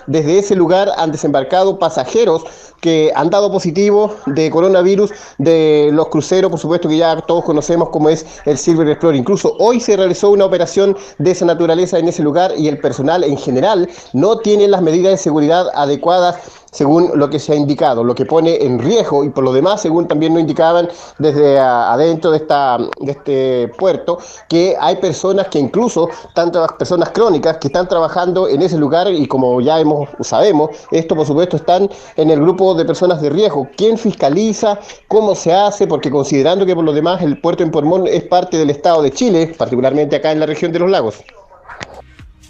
desde 0.06 0.38
ese 0.38 0.56
lugar 0.56 0.90
han 0.96 1.12
desembarcado 1.12 1.78
pasajeros 1.78 2.44
que 2.80 3.12
han 3.14 3.30
dado 3.30 3.50
positivo 3.50 4.14
de 4.26 4.50
coronavirus 4.50 5.12
de 5.38 5.90
los 5.92 6.08
cruceros, 6.08 6.50
por 6.50 6.60
supuesto 6.60 6.88
que 6.88 6.98
ya 6.98 7.20
todos 7.20 7.44
conocemos 7.44 7.88
cómo 7.90 8.08
es 8.08 8.26
el 8.44 8.58
Silver 8.58 8.88
Explorer. 8.88 9.16
Incluso 9.16 9.56
hoy 9.58 9.80
se 9.80 9.96
realizó 9.96 10.30
una 10.30 10.44
operación 10.44 10.96
de 11.18 11.30
esa 11.30 11.44
naturaleza 11.44 11.98
en 11.98 12.08
ese 12.08 12.22
lugar 12.22 12.52
y 12.56 12.68
el 12.68 12.78
personal 12.78 13.24
en 13.24 13.36
general 13.38 13.88
no 14.12 14.38
tiene 14.38 14.68
las 14.68 14.82
medidas 14.82 15.12
de 15.12 15.18
seguridad 15.18 15.68
adecuadas 15.74 16.36
según 16.76 17.10
lo 17.14 17.30
que 17.30 17.38
se 17.38 17.54
ha 17.54 17.56
indicado, 17.56 18.04
lo 18.04 18.14
que 18.14 18.26
pone 18.26 18.62
en 18.62 18.78
riesgo 18.78 19.24
y 19.24 19.30
por 19.30 19.44
lo 19.44 19.52
demás, 19.54 19.80
según 19.80 20.06
también 20.06 20.34
nos 20.34 20.42
indicaban 20.42 20.90
desde 21.18 21.58
adentro 21.58 22.30
de, 22.30 22.36
esta, 22.36 22.76
de 23.00 23.12
este 23.12 23.68
puerto, 23.78 24.18
que 24.46 24.76
hay 24.78 24.96
personas 24.96 25.48
que 25.48 25.58
incluso, 25.58 26.10
tantas 26.34 26.70
personas 26.72 27.10
crónicas, 27.10 27.56
que 27.56 27.68
están 27.68 27.88
trabajando 27.88 28.46
en 28.46 28.60
ese 28.60 28.76
lugar 28.76 29.10
y 29.10 29.26
como 29.26 29.62
ya 29.62 29.80
hemos, 29.80 30.10
sabemos, 30.20 30.68
esto 30.90 31.16
por 31.16 31.26
supuesto 31.26 31.56
están 31.56 31.88
en 32.16 32.30
el 32.30 32.40
grupo 32.42 32.74
de 32.74 32.84
personas 32.84 33.22
de 33.22 33.30
riesgo. 33.30 33.66
¿Quién 33.74 33.96
fiscaliza? 33.96 34.78
¿Cómo 35.08 35.34
se 35.34 35.54
hace? 35.54 35.86
Porque 35.86 36.10
considerando 36.10 36.66
que 36.66 36.74
por 36.74 36.84
lo 36.84 36.92
demás 36.92 37.22
el 37.22 37.40
puerto 37.40 37.62
en 37.62 37.70
Pormón 37.70 38.06
es 38.06 38.24
parte 38.24 38.58
del 38.58 38.68
Estado 38.68 39.00
de 39.00 39.12
Chile, 39.12 39.54
particularmente 39.56 40.16
acá 40.16 40.30
en 40.30 40.40
la 40.40 40.46
región 40.46 40.72
de 40.72 40.80
los 40.80 40.90
lagos. 40.90 41.24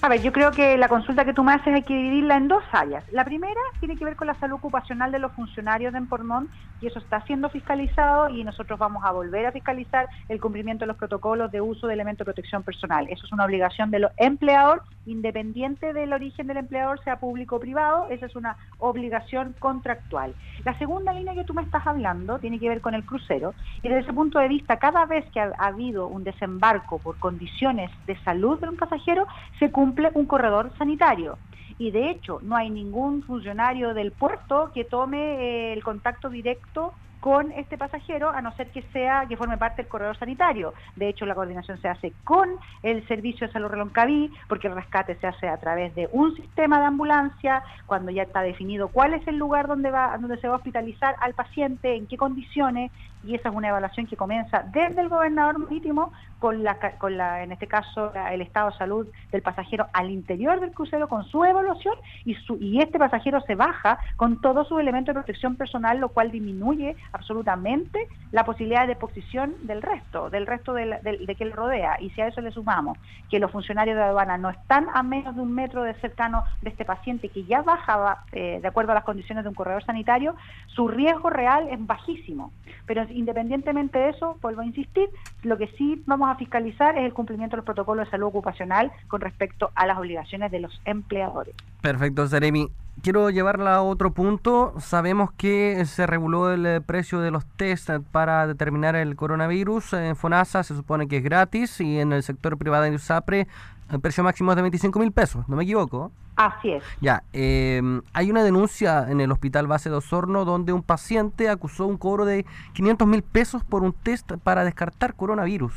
A 0.02 0.08
ver, 0.08 0.22
yo 0.22 0.30
creo 0.30 0.52
que 0.52 0.76
la 0.76 0.88
consulta 0.88 1.24
que 1.24 1.32
tú 1.32 1.42
me 1.42 1.52
haces 1.52 1.74
hay 1.74 1.82
que 1.82 1.94
dividirla 1.94 2.36
en 2.36 2.48
dos 2.48 2.62
áreas. 2.70 3.02
La 3.12 3.24
primera 3.24 3.60
tiene 3.80 3.96
que 3.96 4.04
ver 4.04 4.14
con 4.14 4.26
la 4.26 4.38
salud 4.38 4.56
ocupacional 4.56 5.10
de 5.10 5.18
los 5.18 5.32
funcionarios 5.32 5.92
de 5.92 5.98
Empormón 5.98 6.48
y 6.80 6.86
eso 6.86 6.98
está 6.98 7.22
siendo 7.22 7.48
fiscalizado 7.48 8.28
y 8.28 8.44
nosotros 8.44 8.78
vamos 8.78 9.02
a 9.04 9.12
volver 9.12 9.46
a 9.46 9.52
fiscalizar 9.52 10.08
el 10.28 10.40
cumplimiento 10.40 10.84
de 10.84 10.88
los 10.88 10.96
protocolos 10.96 11.50
de 11.50 11.60
uso 11.60 11.86
de 11.86 11.94
elementos 11.94 12.18
de 12.18 12.32
protección 12.32 12.62
personal. 12.62 13.06
Eso 13.08 13.26
es 13.26 13.32
una 13.32 13.46
obligación 13.46 13.90
de 13.90 14.00
los 14.00 14.12
empleadores, 14.18 14.82
independiente 15.06 15.92
del 15.92 16.12
origen 16.12 16.46
del 16.46 16.58
empleador, 16.58 17.02
sea 17.02 17.18
público 17.18 17.56
o 17.56 17.60
privado, 17.60 18.08
esa 18.10 18.26
es 18.26 18.36
una 18.36 18.56
obligación 18.78 19.54
contractual. 19.58 20.34
La 20.64 20.76
segunda 20.78 21.12
línea 21.12 21.34
que 21.34 21.44
tú 21.44 21.54
me 21.54 21.62
estás 21.62 21.86
hablando 21.86 22.38
tiene 22.38 22.58
que 22.58 22.68
ver 22.68 22.80
con 22.80 22.94
el 22.94 23.04
crucero 23.04 23.54
y 23.82 23.88
desde 23.88 24.02
ese 24.02 24.12
punto 24.12 24.38
de 24.38 24.48
vista, 24.48 24.78
cada 24.78 25.06
vez 25.06 25.24
que 25.32 25.40
ha, 25.40 25.52
habido 25.58 26.06
un 26.08 26.24
desembarco 26.24 26.98
por 26.98 27.18
condiciones 27.18 27.90
de 28.06 28.16
salud 28.22 28.60
de 28.60 28.68
un 28.68 28.76
pasajero, 28.76 29.26
se 29.58 29.70
cumple 29.86 30.10
un 30.14 30.26
corredor 30.26 30.72
sanitario. 30.76 31.38
Y 31.78 31.92
de 31.92 32.10
hecho 32.10 32.40
no 32.42 32.56
hay 32.56 32.70
ningún 32.70 33.22
funcionario 33.22 33.94
del 33.94 34.10
puerto 34.10 34.72
que 34.74 34.84
tome 34.84 35.18
eh, 35.18 35.72
el 35.72 35.84
contacto 35.84 36.28
directo 36.28 36.94
con 37.26 37.50
este 37.50 37.76
pasajero, 37.76 38.30
a 38.30 38.40
no 38.40 38.52
ser 38.52 38.70
que 38.70 38.82
sea 38.92 39.26
que 39.28 39.36
forme 39.36 39.58
parte 39.58 39.82
del 39.82 39.88
corredor 39.88 40.16
sanitario. 40.16 40.74
De 40.94 41.08
hecho, 41.08 41.26
la 41.26 41.34
coordinación 41.34 41.76
se 41.82 41.88
hace 41.88 42.12
con 42.22 42.48
el 42.84 43.04
servicio 43.08 43.48
de 43.48 43.52
salud 43.52 43.66
Reloncaví, 43.66 44.32
porque 44.48 44.68
el 44.68 44.76
rescate 44.76 45.16
se 45.16 45.26
hace 45.26 45.48
a 45.48 45.56
través 45.56 45.92
de 45.96 46.08
un 46.12 46.36
sistema 46.36 46.78
de 46.78 46.84
ambulancia, 46.84 47.64
cuando 47.86 48.12
ya 48.12 48.22
está 48.22 48.42
definido 48.42 48.86
cuál 48.86 49.12
es 49.14 49.26
el 49.26 49.38
lugar 49.38 49.66
donde 49.66 49.90
va, 49.90 50.16
donde 50.18 50.38
se 50.38 50.46
va 50.46 50.54
a 50.54 50.58
hospitalizar 50.58 51.16
al 51.18 51.34
paciente, 51.34 51.96
en 51.96 52.06
qué 52.06 52.16
condiciones, 52.16 52.92
y 53.26 53.34
esa 53.34 53.48
es 53.48 53.54
una 53.54 53.68
evaluación 53.68 54.06
que 54.06 54.16
comienza 54.16 54.64
desde 54.72 55.00
el 55.00 55.08
gobernador 55.08 55.58
marítimo 55.58 56.12
con 56.38 56.62
la, 56.62 56.78
con 56.98 57.16
la 57.16 57.42
en 57.42 57.52
este 57.52 57.66
caso 57.66 58.12
el 58.30 58.40
estado 58.40 58.70
de 58.70 58.76
salud 58.76 59.06
del 59.32 59.42
pasajero 59.42 59.86
al 59.92 60.10
interior 60.10 60.60
del 60.60 60.72
crucero 60.72 61.08
con 61.08 61.24
su 61.24 61.44
evaluación 61.44 61.96
y 62.24 62.34
su, 62.34 62.56
y 62.60 62.80
este 62.80 62.98
pasajero 62.98 63.40
se 63.40 63.54
baja 63.54 63.98
con 64.16 64.40
todos 64.40 64.68
sus 64.68 64.80
elementos 64.80 65.14
de 65.14 65.20
protección 65.20 65.56
personal 65.56 65.98
lo 65.98 66.10
cual 66.10 66.30
disminuye 66.30 66.96
absolutamente 67.16 68.08
la 68.32 68.44
posibilidad 68.44 68.86
de 68.86 68.92
exposición 68.92 69.54
del 69.62 69.82
resto 69.82 70.30
del 70.30 70.46
resto 70.46 70.72
de, 70.72 70.86
de, 71.02 71.34
que 71.34 71.44
le 71.44 71.52
rodea 71.52 71.96
y 72.00 72.10
si 72.10 72.20
a 72.20 72.28
eso 72.28 72.40
le 72.40 72.50
sumamos 72.52 72.98
que 73.30 73.38
los 73.38 73.50
funcionarios 73.50 73.96
de 73.96 74.02
aduana 74.02 74.38
no 74.38 74.50
están 74.50 74.86
a 74.94 75.02
menos 75.02 75.34
de 75.34 75.42
un 75.42 75.52
metro 75.52 75.82
de 75.82 75.94
cercano 75.94 76.44
de 76.62 76.70
este 76.70 76.84
paciente 76.84 77.28
que 77.28 77.44
ya 77.44 77.62
bajaba 77.62 78.24
eh, 78.32 78.58
de 78.62 78.68
acuerdo 78.68 78.92
a 78.92 78.94
las 78.94 79.04
condiciones 79.04 79.44
de 79.44 79.48
un 79.48 79.54
corredor 79.54 79.84
sanitario 79.84 80.36
su 80.66 80.88
riesgo 80.88 81.30
real 81.30 81.68
es 81.70 81.84
bajísimo 81.84 82.52
pero 82.86 83.04
independientemente 83.10 83.98
de 83.98 84.10
eso, 84.10 84.38
vuelvo 84.40 84.62
a 84.62 84.66
insistir, 84.66 85.08
lo 85.42 85.58
que 85.58 85.68
sí 85.76 86.02
vamos 86.06 86.30
a 86.30 86.36
fiscalizar 86.36 86.96
es 86.96 87.04
el 87.04 87.12
cumplimiento 87.12 87.56
de 87.56 87.58
los 87.58 87.66
protocolos 87.66 88.06
de 88.06 88.10
salud 88.10 88.28
ocupacional 88.28 88.92
con 89.08 89.20
respecto 89.20 89.70
a 89.74 89.86
las 89.86 89.98
obligaciones 89.98 90.50
de 90.50 90.60
los 90.60 90.80
empleadores. 90.84 91.54
Perfecto, 91.82 92.28
Jeremy. 92.28 92.68
Quiero 93.02 93.30
llevarla 93.30 93.76
a 93.76 93.82
otro 93.82 94.12
punto. 94.12 94.74
Sabemos 94.80 95.30
que 95.32 95.84
se 95.86 96.06
reguló 96.06 96.52
el 96.52 96.66
eh, 96.66 96.80
precio 96.80 97.20
de 97.20 97.30
los 97.30 97.46
test 97.56 97.90
para 98.10 98.46
determinar 98.46 98.96
el 98.96 99.16
coronavirus. 99.16 99.92
En 99.92 100.16
FONASA 100.16 100.62
se 100.62 100.74
supone 100.74 101.06
que 101.06 101.18
es 101.18 101.22
gratis 101.22 101.80
y 101.80 102.00
en 102.00 102.12
el 102.12 102.22
sector 102.22 102.58
privado 102.58 102.84
de 102.84 102.94
USAPRE 102.94 103.46
el 103.90 104.00
precio 104.00 104.24
máximo 104.24 104.50
es 104.50 104.56
de 104.56 104.62
25 104.62 104.98
mil 104.98 105.12
pesos, 105.12 105.48
¿no 105.48 105.56
me 105.56 105.62
equivoco? 105.62 106.10
Así 106.34 106.72
es. 106.72 106.84
Ya, 107.00 107.22
em, 107.32 108.02
hay 108.12 108.30
una 108.30 108.42
denuncia 108.42 109.06
en 109.08 109.20
el 109.20 109.30
Hospital 109.30 109.68
Base 109.68 109.88
de 109.88 109.96
Osorno 109.96 110.44
donde 110.44 110.72
un 110.72 110.82
paciente 110.82 111.48
acusó 111.48 111.86
un 111.86 111.96
cobro 111.96 112.24
de 112.24 112.44
500 112.74 113.06
mil 113.06 113.22
pesos 113.22 113.64
por 113.64 113.82
un 113.82 113.92
test 113.92 114.32
para 114.42 114.64
descartar 114.64 115.14
coronavirus. 115.14 115.72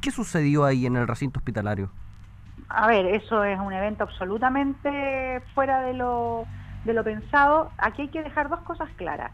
¿Qué 0.00 0.10
sucedió 0.10 0.64
ahí 0.64 0.86
en 0.86 0.96
el 0.96 1.08
recinto 1.08 1.40
hospitalario? 1.40 1.90
A 2.68 2.86
ver, 2.86 3.06
eso 3.06 3.44
es 3.44 3.58
un 3.58 3.72
evento 3.72 4.04
absolutamente 4.04 5.42
fuera 5.54 5.80
de 5.80 5.94
lo, 5.94 6.46
de 6.84 6.92
lo 6.94 7.04
pensado. 7.04 7.70
Aquí 7.78 8.02
hay 8.02 8.08
que 8.08 8.22
dejar 8.22 8.48
dos 8.48 8.60
cosas 8.60 8.88
claras. 8.96 9.32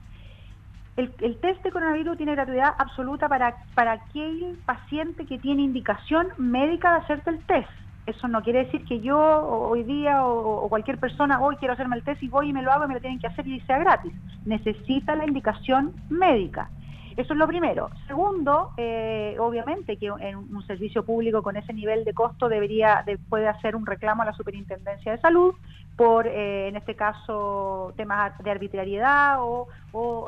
El, 0.97 1.11
test 1.41 1.61
de 1.65 1.73
coronavirus 1.73 2.17
tiene 2.17 2.37
gratuidad 2.37 2.73
absoluta 2.79 3.29
para, 3.29 3.57
para 3.75 3.93
aquel 3.93 4.57
paciente 4.65 5.27
que 5.27 5.41
tiene 5.41 5.63
indicación 5.63 6.29
médica 6.39 6.93
de 6.93 6.99
hacerte 6.99 7.31
el 7.31 7.41
test 7.47 7.69
Eso 8.07 8.29
no 8.29 8.43
quiere 8.43 8.67
decir 8.67 8.85
que 8.85 9.01
yo 9.01 9.19
hoy 9.19 9.83
día 9.83 10.25
o, 10.25 10.69
cualquier 10.69 10.99
persona 10.99 11.41
hoy 11.41 11.57
quiero 11.57 11.75
hacerme 11.75 11.97
el 11.97 12.05
test 12.05 12.23
y 12.23 12.29
voy 12.29 12.51
y 12.51 12.53
me 12.53 12.63
lo 12.63 12.71
hago 12.71 12.85
y 12.85 12.89
me 12.89 12.95
lo 12.95 13.01
tienen 13.01 13.19
que 13.19 13.27
hacer 13.27 13.45
y 13.49 13.59
sea 13.63 13.79
gratis. 13.79 14.13
Necesita 14.45 15.17
la 15.17 15.27
indicación 15.27 15.95
médica. 16.11 16.71
Eso 17.17 17.33
es 17.33 17.39
lo 17.39 17.47
primero. 17.49 17.91
Segundo, 18.07 18.71
eh, 18.77 19.37
obviamente 19.41 19.97
que 19.97 20.07
en 20.07 20.37
un 20.37 20.65
servicio 20.67 21.05
público 21.05 21.43
con 21.43 21.57
ese 21.57 21.73
nivel 21.73 22.05
de 22.05 22.13
costo 22.13 22.49
debería 22.49 23.05
puede 23.29 23.49
hacer 23.49 23.75
un 23.75 23.87
reclamo 23.87 24.23
a 24.23 24.27
la 24.27 24.33
Superintendencia 24.33 25.11
de 25.11 25.19
Salud 25.19 25.55
por, 25.97 26.27
eh, 26.27 26.69
en 26.69 26.77
este 26.77 26.97
caso, 26.97 27.93
temas 27.97 28.33
de 28.43 28.51
arbitrariedad 28.51 29.37
o, 29.41 29.69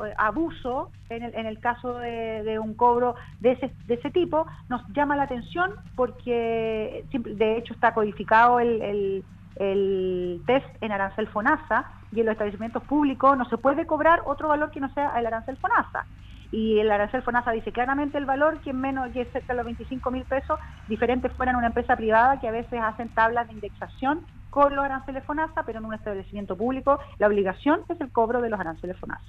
eh, 0.05 0.13
abuso 0.17 0.91
en 1.09 1.23
el, 1.23 1.35
en 1.35 1.45
el 1.45 1.59
caso 1.59 1.95
de, 1.95 2.57
un 2.59 2.73
cobro 2.73 3.15
de 3.39 3.51
ese, 3.51 3.71
de 3.85 3.95
ese 3.95 4.09
tipo, 4.11 4.47
nos 4.69 4.81
llama 4.93 5.15
la 5.15 5.23
atención 5.23 5.71
porque 5.95 7.05
de 7.11 7.57
hecho 7.57 7.73
está 7.73 7.93
codificado 7.93 8.59
el, 8.59 8.81
el, 8.81 9.23
el 9.57 10.41
test 10.45 10.67
en 10.81 10.91
arancel 10.91 11.27
FONASA 11.27 11.91
y 12.13 12.21
en 12.21 12.25
los 12.25 12.33
establecimientos 12.33 12.83
públicos 12.83 13.37
no 13.37 13.45
se 13.49 13.57
puede 13.57 13.85
cobrar 13.85 14.21
otro 14.25 14.47
valor 14.47 14.71
que 14.71 14.79
no 14.79 14.93
sea 14.93 15.19
el 15.19 15.25
arancel 15.25 15.57
FONASA. 15.57 16.05
Y 16.49 16.79
el 16.79 16.89
arancel 16.89 17.23
FONASA 17.23 17.51
dice 17.51 17.73
claramente 17.73 18.17
el 18.17 18.25
valor 18.25 18.61
que 18.61 18.71
menos 18.71 19.11
que 19.11 19.25
cerca 19.25 19.51
de 19.51 19.57
los 19.57 19.65
25 19.65 20.11
mil 20.11 20.23
pesos, 20.23 20.57
diferentes 20.87 21.33
fuera 21.33 21.51
en 21.51 21.57
una 21.57 21.67
empresa 21.67 21.97
privada 21.97 22.39
que 22.39 22.47
a 22.47 22.51
veces 22.51 22.79
hacen 22.81 23.09
tablas 23.09 23.47
de 23.47 23.53
indexación 23.53 24.25
con 24.57 24.75
los 24.75 24.83
aranceles 24.83 25.23
FONASA, 25.23 25.61
pero 25.67 25.77
en 25.77 25.85
un 25.85 25.93
establecimiento 25.93 26.57
público 26.57 26.97
la 27.19 27.27
obligación 27.27 27.81
es 27.89 28.01
el 28.01 28.11
cobro 28.11 28.41
de 28.41 28.49
los 28.49 28.59
aranceles 28.59 28.97
FONASA. 28.97 29.23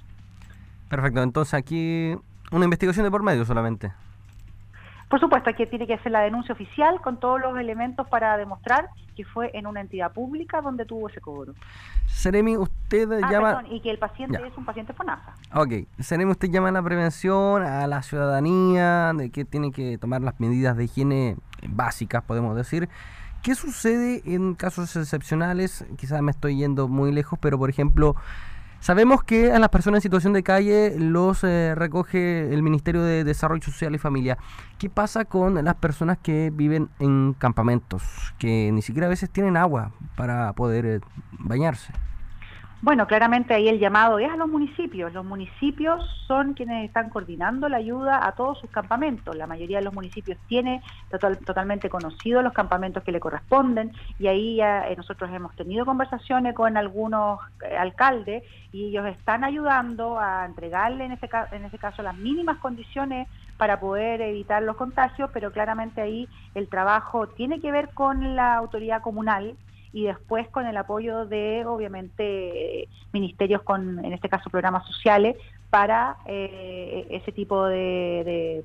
Perfecto, 0.89 1.21
entonces 1.21 1.53
aquí 1.53 2.15
una 2.51 2.65
investigación 2.65 3.03
de 3.03 3.11
por 3.11 3.21
medio 3.21 3.45
solamente. 3.45 3.91
Por 5.07 5.19
supuesto, 5.19 5.51
aquí 5.51 5.67
tiene 5.67 5.85
que 5.85 5.93
hacer 5.93 6.11
la 6.11 6.21
denuncia 6.21 6.53
oficial 6.53 6.99
con 7.01 7.19
todos 7.19 7.39
los 7.39 7.59
elementos 7.59 8.07
para 8.07 8.37
demostrar 8.37 8.89
que 9.15 9.23
fue 9.23 9.51
en 9.53 9.67
una 9.67 9.81
entidad 9.81 10.13
pública 10.13 10.61
donde 10.61 10.85
tuvo 10.85 11.09
ese 11.09 11.21
cobro. 11.21 11.53
Seremi, 12.07 12.57
usted 12.57 13.11
ah, 13.23 13.31
llama... 13.31 13.63
y 13.69 13.81
que 13.81 13.91
el 13.91 13.99
paciente 13.99 14.39
es 14.43 14.57
un 14.57 14.65
paciente 14.65 14.93
FONASA. 14.93 15.35
Ok, 15.53 15.85
Seremi, 15.99 16.31
usted 16.31 16.49
llama 16.49 16.69
a 16.69 16.71
la 16.71 16.81
prevención, 16.81 17.61
a 17.61 17.85
la 17.85 18.01
ciudadanía, 18.01 19.13
de 19.13 19.29
que 19.29 19.45
tiene 19.45 19.71
que 19.71 19.99
tomar 19.99 20.21
las 20.21 20.39
medidas 20.39 20.75
de 20.75 20.85
higiene 20.85 21.37
básicas, 21.67 22.23
podemos 22.23 22.55
decir. 22.55 22.89
¿Qué 23.41 23.55
sucede 23.55 24.21
en 24.25 24.55
casos 24.55 24.95
excepcionales? 24.95 25.85
Quizás 25.97 26.21
me 26.21 26.31
estoy 26.31 26.57
yendo 26.57 26.87
muy 26.87 27.11
lejos, 27.11 27.39
pero 27.41 27.57
por 27.57 27.69
ejemplo, 27.69 28.15
Sabemos 28.81 29.23
que 29.23 29.51
a 29.51 29.59
las 29.59 29.69
personas 29.69 29.97
en 29.97 30.03
situación 30.03 30.31
de 30.31 30.41
calle 30.41 30.95
los 30.97 31.43
eh, 31.43 31.75
recoge 31.75 32.53
el 32.53 32.63
Ministerio 32.63 33.01
de 33.03 33.25
Desarrollo 33.25 33.61
Social 33.61 33.93
y 33.93 33.97
Familia. 33.97 34.37
¿Qué 34.77 34.89
pasa 34.89 35.25
con 35.25 35.61
las 35.65 35.75
personas 35.75 36.17
que 36.17 36.49
viven 36.53 36.89
en 36.99 37.33
campamentos, 37.33 38.03
que 38.37 38.71
ni 38.71 38.81
siquiera 38.81 39.07
a 39.07 39.09
veces 39.09 39.29
tienen 39.29 39.57
agua 39.57 39.91
para 40.15 40.53
poder 40.53 40.85
eh, 40.85 40.99
bañarse? 41.31 41.91
Bueno, 42.81 43.07
claramente 43.07 43.53
ahí 43.53 43.67
el 43.67 43.77
llamado 43.77 44.19
es 44.19 44.31
a 44.31 44.37
los 44.37 44.47
municipios. 44.47 45.11
Los 45.11 45.25
municipios 45.25 45.99
son 46.25 46.53
quienes 46.53 46.85
están 46.85 47.09
coordinando 47.09 47.67
la 47.67 47.75
ayuda 47.75 48.25
a 48.25 48.31
todos 48.31 48.57
sus 48.59 48.69
campamentos. 48.69 49.35
La 49.35 49.47
mayoría 49.47 49.79
de 49.79 49.83
los 49.83 49.93
municipios 49.93 50.37
tiene 50.47 50.81
totalmente 51.45 51.89
conocidos 51.89 52.41
los 52.41 52.53
campamentos 52.53 53.03
que 53.03 53.11
le 53.11 53.19
corresponden 53.19 53.91
y 54.17 54.27
ahí 54.27 54.61
eh, 54.61 54.93
nosotros 54.95 55.29
hemos 55.33 55.53
tenido 55.57 55.85
conversaciones 55.85 56.55
con 56.55 56.77
algunos 56.77 57.41
eh, 57.61 57.75
alcaldes 57.75 58.43
y 58.71 58.85
ellos 58.85 59.07
están 59.07 59.43
ayudando 59.43 60.17
a 60.17 60.45
entregarle 60.45 61.03
en 61.03 61.11
ese, 61.11 61.29
en 61.51 61.65
ese 61.65 61.77
caso 61.77 62.01
las 62.01 62.15
mínimas 62.15 62.59
condiciones 62.59 63.27
para 63.57 63.81
poder 63.81 64.21
evitar 64.21 64.63
los 64.63 64.77
contagios, 64.77 65.29
pero 65.33 65.51
claramente 65.51 65.99
ahí 65.99 66.29
el 66.55 66.69
trabajo 66.69 67.27
tiene 67.27 67.59
que 67.59 67.73
ver 67.73 67.89
con 67.93 68.37
la 68.37 68.55
autoridad 68.55 69.01
comunal 69.01 69.57
y 69.91 70.03
después 70.03 70.47
con 70.49 70.65
el 70.65 70.77
apoyo 70.77 71.25
de, 71.25 71.65
obviamente, 71.65 72.87
ministerios 73.11 73.61
con, 73.63 74.03
en 74.03 74.13
este 74.13 74.29
caso, 74.29 74.49
programas 74.49 74.85
sociales 74.85 75.35
para 75.69 76.17
eh, 76.25 77.07
ese 77.09 77.31
tipo 77.31 77.65
de, 77.65 78.63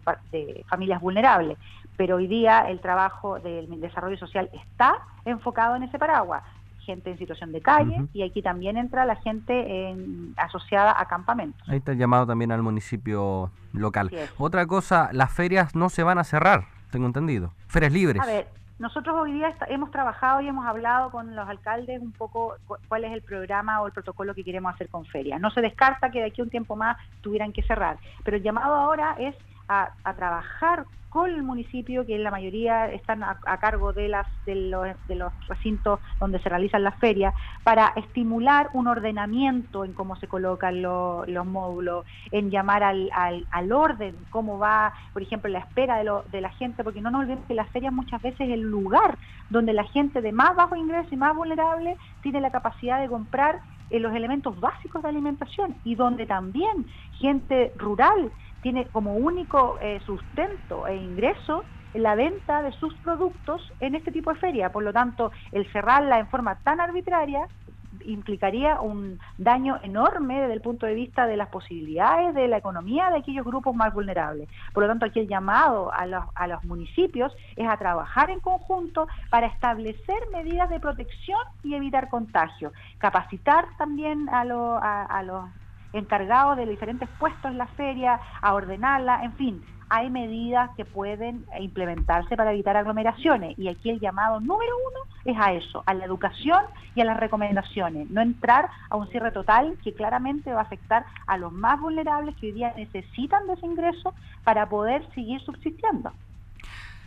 familias 0.69 1.01
vulnerables. 1.01 1.59
Pero 1.97 2.17
hoy 2.17 2.27
día 2.27 2.69
el 2.69 2.81
trabajo 2.81 3.39
del 3.39 3.81
desarrollo 3.81 4.19
social 4.19 4.51
está 4.53 4.97
enfocado 5.25 5.77
en 5.77 5.85
ese 5.85 5.99
paraguas 5.99 6.43
gente 6.85 7.11
en 7.11 7.17
situación 7.17 7.51
de 7.51 7.63
calle 7.63 8.05
y 8.13 8.23
aquí 8.23 8.43
también 8.43 8.77
entra 8.77 9.07
la 9.07 9.17
gente 9.17 9.97
asociada 10.37 10.95
a 11.01 11.07
campamentos. 11.07 11.67
Ahí 11.67 11.79
está 11.79 11.93
el 11.93 11.99
llamado 11.99 12.27
también 12.27 12.53
al 12.53 12.61
municipio 12.63 13.51
local. 13.73 14.11
Otra 14.37 14.67
cosa, 14.67 15.09
las 15.13 15.33
ferias 15.33 15.75
no 15.75 15.89
se 15.89 16.03
van 16.03 16.19
a 16.19 16.25
cerrar, 16.25 16.67
tengo 16.91 17.07
entendido. 17.07 17.55
Ferias 17.69 17.91
libres. 17.91 18.23
A 18.23 18.27
ver, 18.27 18.49
nosotros 18.79 19.15
hoy 19.17 19.33
día 19.33 19.55
hemos 19.69 19.91
trabajado 19.91 20.41
y 20.41 20.49
hemos 20.49 20.67
hablado 20.67 21.11
con 21.11 21.37
los 21.37 21.49
alcaldes 21.49 22.01
un 22.01 22.13
poco 22.13 22.57
cuál 22.89 23.05
es 23.05 23.13
el 23.13 23.23
programa 23.23 23.81
o 23.81 23.87
el 23.87 23.93
protocolo 23.93 24.35
que 24.35 24.43
queremos 24.43 24.75
hacer 24.75 24.89
con 24.89 25.05
ferias. 25.05 25.41
No 25.41 25.51
se 25.51 25.61
descarta 25.61 26.11
que 26.11 26.21
de 26.21 26.27
aquí 26.27 26.41
a 26.41 26.45
un 26.45 26.51
tiempo 26.51 26.75
más 26.75 26.97
tuvieran 27.21 27.53
que 27.53 27.63
cerrar, 27.63 27.99
pero 28.25 28.37
el 28.37 28.43
llamado 28.43 28.75
ahora 28.75 29.15
es 29.19 29.37
a, 29.69 29.93
trabajar 30.17 30.85
con 31.09 31.31
el 31.31 31.45
municipio, 31.45 32.05
que 32.05 32.17
en 32.17 32.25
la 32.25 32.33
mayoría 32.33 32.91
están 32.91 33.23
a, 33.23 33.37
cargo 33.61 33.93
de, 33.93 34.09
las, 34.09 34.27
de, 34.47 34.57
los, 34.57 35.33
recintos 35.47 36.01
donde 36.19 36.41
se 36.41 36.49
realizan 36.49 36.83
las 36.83 36.99
ferias, 36.99 37.33
para 37.63 37.93
estimular 37.95 38.69
un 38.73 38.89
ordenamiento 38.89 39.85
en 39.85 39.93
cómo 39.93 40.17
se 40.17 40.27
colocan 40.27 40.83
los 40.83 41.47
módulos, 41.47 42.05
en 42.33 42.51
llamar 42.51 42.83
al, 42.83 43.11
al, 43.13 43.73
orden, 43.73 44.17
cómo 44.31 44.59
va, 44.59 44.93
por 45.13 45.23
ejemplo, 45.23 45.49
la 45.49 45.61
espera 45.61 45.99
de, 45.99 46.05
lo, 46.05 46.25
de 46.33 46.41
la 46.41 46.51
gente, 46.51 46.83
porque 46.83 47.01
no 47.01 47.13
nos 47.13 47.21
olvidemos 47.21 47.47
que 47.47 47.55
las 47.55 47.71
ferias 47.71 47.93
muchas 47.93 48.21
veces 48.21 48.41
es 48.41 48.55
el 48.55 48.63
lugar 48.63 49.17
donde 49.51 49.73
la 49.73 49.85
gente 49.85 50.21
de 50.21 50.33
más 50.33 50.57
bajo 50.57 50.75
ingreso 50.75 51.09
y 51.13 51.17
más 51.17 51.37
vulnerable 51.37 51.97
tiene 52.23 52.41
la 52.41 52.51
capacidad 52.51 53.01
de 53.01 53.09
comprar 53.09 53.61
eh, 53.91 54.01
los 54.01 54.15
elementos 54.15 54.59
básicos 54.59 55.03
de 55.03 55.09
alimentación 55.09 55.77
y 55.85 55.95
donde 55.95 56.27
también 56.27 56.87
gente 57.19 57.73
rural 57.77 58.33
tiene 58.65 58.89
como 58.89 59.15
único 59.15 59.79
eh, 59.79 60.01
sustento 60.07 60.87
e 60.87 60.97
ingreso 60.97 61.67
la 61.93 62.15
venta 62.15 62.63
de 62.63 62.73
sus 62.73 62.95
productos 63.01 63.61
en 63.79 63.95
este 63.95 64.11
tipo 64.11 64.33
de 64.33 64.41
feria. 64.41 64.73
Por 64.73 64.83
lo 64.85 64.91
tanto, 64.91 65.33
el 65.53 65.71
cerrarla 65.71 66.19
en 66.19 66.29
forma 66.29 66.59
tan 66.65 66.81
arbitraria 66.81 67.47
implicaría 68.01 68.81
un 68.81 69.21
daño 69.37 69.79
enorme 69.83 70.41
desde 70.41 70.55
el 70.55 70.63
punto 70.63 70.87
de 70.87 70.95
vista 70.95 71.27
de 71.27 71.37
las 71.37 71.49
posibilidades 71.49 72.35
de 72.35 72.49
la 72.49 72.57
economía 72.57 73.11
de 73.11 73.19
aquellos 73.19 73.45
grupos 73.45 73.77
más 73.77 73.93
vulnerables. 73.93 74.49
Por 74.73 74.85
lo 74.85 74.89
tanto, 74.89 75.05
aquí 75.05 75.21
el 75.21 75.29
llamado 75.29 75.93
a 75.93 76.07
los, 76.07 76.25
a 76.35 76.47
los 76.47 76.65
municipios 76.65 77.37
es 77.57 77.69
a 77.69 77.77
trabajar 77.77 78.31
en 78.31 78.41
conjunto 78.41 79.07
para 79.29 79.47
establecer 79.47 80.17
medidas 80.33 80.71
de 80.71 80.81
protección 80.81 81.39
y 81.63 81.75
evitar 81.75 82.09
contagio. 82.09 82.73
Capacitar 82.97 83.67
también 83.77 84.27
a 84.31 84.43
los 85.23 85.51
encargados 85.95 86.57
de 86.57 86.67
diferentes 86.67 87.09
puestos 87.19 87.51
en 87.51 87.59
la 87.59 87.67
feria, 87.69 88.21
a 88.43 88.55
ordenarla, 88.55 89.25
en 89.25 89.33
fin, 89.35 89.65
hay 89.89 90.11
medidas 90.11 90.71
que 90.77 90.85
pueden 90.85 91.45
implementarse 91.59 92.37
para 92.37 92.53
evitar 92.53 92.77
aglomeraciones 92.77 93.59
y 93.59 93.69
aquí 93.69 93.91
el 93.91 94.01
llamado 94.01 94.41
número 94.41 94.73
uno 94.91 95.01
es 95.25 95.37
a 95.39 95.53
eso, 95.53 95.83
a 95.87 95.95
la 95.95 96.05
educación 96.05 96.65
y 96.95 97.01
a 97.01 97.05
las 97.05 97.19
recomendaciones, 97.19 98.11
no 98.11 98.21
entrar 98.21 98.69
a 98.91 98.97
un 98.97 99.09
cierre 99.09 99.31
total 99.31 99.77
que 99.83 99.95
claramente 99.95 100.53
va 100.53 100.61
a 100.61 100.65
afectar 100.65 101.05
a 101.27 101.39
los 101.39 101.53
más 101.53 101.81
vulnerables 101.81 102.35
que 102.37 102.47
hoy 102.47 102.53
día 102.53 102.75
necesitan 102.77 103.47
de 103.47 103.55
ese 103.55 103.67
ingreso 103.67 104.15
para 104.43 104.69
poder 104.69 105.07
seguir 105.15 105.41
subsistiendo. 105.43 106.13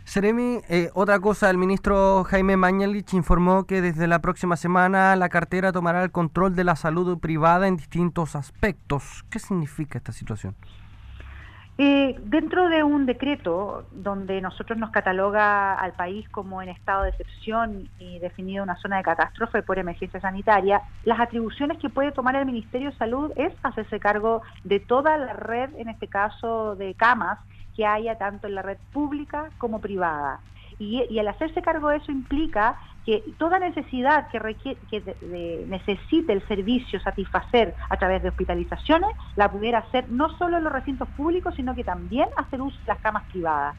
Seremi, 0.08 0.62
eh, 0.70 0.88
otra 0.94 1.20
cosa, 1.20 1.50
el 1.50 1.58
ministro 1.58 2.24
Jaime 2.24 2.56
Mañalich 2.56 3.12
informó 3.12 3.64
que 3.64 3.82
desde 3.82 4.06
la 4.06 4.20
próxima 4.20 4.56
semana 4.56 5.14
la 5.16 5.28
cartera 5.28 5.70
tomará 5.70 6.02
el 6.02 6.10
control 6.10 6.56
de 6.56 6.64
la 6.64 6.76
salud 6.76 7.18
privada 7.18 7.68
en 7.68 7.76
distintos 7.76 8.34
aspectos. 8.34 9.26
¿Qué 9.28 9.38
significa 9.38 9.98
esta 9.98 10.12
situación? 10.12 10.56
Eh, 11.80 12.16
dentro 12.24 12.68
de 12.68 12.82
un 12.82 13.06
decreto 13.06 13.86
donde 13.92 14.40
nosotros 14.40 14.76
nos 14.76 14.90
cataloga 14.90 15.74
al 15.74 15.92
país 15.92 16.28
como 16.28 16.60
en 16.60 16.70
estado 16.70 17.04
de 17.04 17.10
excepción 17.10 17.88
y 18.00 18.18
definido 18.18 18.64
una 18.64 18.74
zona 18.78 18.96
de 18.96 19.04
catástrofe 19.04 19.62
por 19.62 19.78
emergencia 19.78 20.20
sanitaria, 20.20 20.82
las 21.04 21.20
atribuciones 21.20 21.78
que 21.78 21.88
puede 21.88 22.10
tomar 22.10 22.34
el 22.34 22.46
Ministerio 22.46 22.90
de 22.90 22.96
Salud 22.96 23.30
es 23.36 23.52
hacerse 23.62 24.00
cargo 24.00 24.42
de 24.64 24.80
toda 24.80 25.16
la 25.18 25.34
red, 25.34 25.70
en 25.76 25.88
este 25.88 26.08
caso 26.08 26.74
de 26.74 26.94
camas, 26.94 27.38
que 27.76 27.86
haya 27.86 28.18
tanto 28.18 28.48
en 28.48 28.56
la 28.56 28.62
red 28.62 28.78
pública 28.92 29.50
como 29.56 29.80
privada. 29.80 30.40
Y, 30.78 31.18
al 31.18 31.26
hacerse 31.26 31.60
cargo 31.60 31.88
de 31.88 31.96
eso 31.96 32.12
implica 32.12 32.78
que 33.04 33.24
toda 33.36 33.58
necesidad 33.58 34.28
que, 34.28 34.78
que 34.88 35.16
necesite 35.66 36.32
el 36.32 36.46
servicio 36.46 37.00
satisfacer 37.00 37.74
a 37.90 37.96
través 37.96 38.22
de 38.22 38.28
hospitalizaciones 38.28 39.10
la 39.34 39.50
pudiera 39.50 39.78
hacer 39.78 40.08
no 40.08 40.28
solo 40.36 40.58
en 40.58 40.64
los 40.64 40.72
recintos 40.72 41.08
públicos, 41.08 41.54
sino 41.56 41.74
que 41.74 41.82
también 41.82 42.28
hacer 42.36 42.62
uso 42.62 42.78
de 42.78 42.92
las 42.92 43.00
camas 43.00 43.24
privadas. 43.24 43.76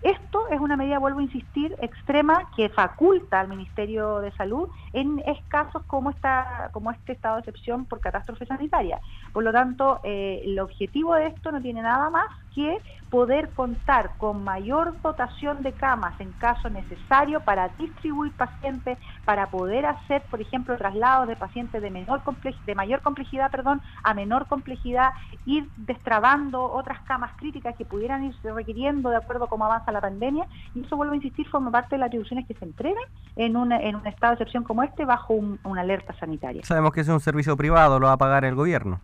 Esto 0.00 0.48
es 0.50 0.60
una 0.60 0.76
medida, 0.76 0.98
vuelvo 0.98 1.20
a 1.20 1.22
insistir, 1.22 1.76
extrema 1.80 2.48
que 2.56 2.68
faculta 2.70 3.40
al 3.40 3.48
Ministerio 3.48 4.20
de 4.20 4.32
Salud 4.32 4.68
en 4.92 5.22
casos 5.48 5.84
como, 5.86 6.10
esta, 6.10 6.70
como 6.72 6.90
este 6.90 7.12
estado 7.12 7.36
de 7.36 7.40
excepción 7.40 7.86
por 7.86 8.00
catástrofe 8.00 8.46
sanitaria. 8.46 9.00
Por 9.32 9.44
lo 9.44 9.52
tanto, 9.52 10.00
eh, 10.04 10.42
el 10.44 10.58
objetivo 10.58 11.14
de 11.14 11.28
esto 11.28 11.52
no 11.52 11.60
tiene 11.60 11.82
nada 11.82 12.10
más 12.10 12.26
que 12.54 12.78
poder 13.10 13.50
contar 13.50 14.12
con 14.16 14.42
mayor 14.42 14.94
dotación 15.02 15.62
de 15.62 15.72
camas 15.72 16.18
en 16.18 16.32
caso 16.32 16.70
necesario 16.70 17.40
para 17.40 17.68
distribuir 17.78 18.32
pacientes, 18.32 18.98
para 19.26 19.48
poder 19.48 19.84
hacer, 19.84 20.22
por 20.30 20.40
ejemplo, 20.40 20.76
traslados 20.78 21.28
de 21.28 21.36
pacientes 21.36 21.82
de 21.82 21.90
menor 21.90 22.22
de 22.66 22.74
mayor 22.74 23.02
complejidad, 23.02 23.50
perdón, 23.50 23.82
a 24.02 24.14
menor 24.14 24.46
complejidad, 24.46 25.10
ir 25.44 25.68
destrabando 25.76 26.62
otras 26.64 27.00
camas 27.02 27.32
críticas 27.36 27.76
que 27.76 27.84
pudieran 27.84 28.24
irse 28.24 28.50
requiriendo 28.52 29.10
de 29.10 29.16
acuerdo 29.16 29.44
a 29.44 29.48
cómo 29.48 29.66
avanza 29.66 29.92
la 29.92 30.00
pandemia, 30.00 30.46
y 30.74 30.82
eso 30.82 30.96
vuelvo 30.96 31.12
a 31.12 31.16
insistir, 31.16 31.46
forma 31.48 31.70
parte 31.70 31.96
de 31.96 31.98
las 31.98 32.06
atribuciones 32.06 32.46
que 32.46 32.54
se 32.54 32.64
entregan 32.64 33.04
en, 33.36 33.56
en 33.72 33.96
un 33.96 34.06
estado 34.06 34.32
de 34.32 34.34
excepción 34.36 34.64
como 34.64 34.82
este 34.82 35.04
bajo 35.04 35.34
una 35.34 35.80
alerta 35.82 36.14
sanitaria. 36.14 36.62
Sabemos 36.64 36.92
que 36.92 37.02
es 37.02 37.08
un 37.08 37.20
servicio 37.20 37.56
privado, 37.58 38.00
lo 38.00 38.06
va 38.06 38.14
a 38.14 38.18
pagar 38.18 38.46
el 38.46 38.54
gobierno. 38.54 39.00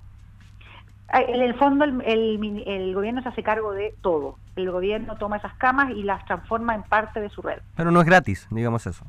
En 1.11 1.41
el 1.41 1.55
fondo 1.55 1.85
el, 1.85 2.03
el, 2.67 2.95
gobierno 2.95 3.23
se 3.23 3.31
hace 3.31 3.43
cargo 3.43 3.73
de 3.73 3.95
todo. 4.03 4.37
El 4.57 4.71
gobierno 4.71 5.17
toma 5.17 5.39
esas 5.39 5.55
camas 5.55 5.91
y 5.91 6.03
las 6.03 6.25
transforma 6.27 6.75
en 6.75 6.83
parte 6.83 7.21
de 7.21 7.31
su 7.31 7.41
red. 7.41 7.61
Pero 7.77 7.91
no 7.91 8.01
es 8.01 8.07
gratis, 8.07 8.47
digamos 8.51 8.87
eso. 8.87 9.07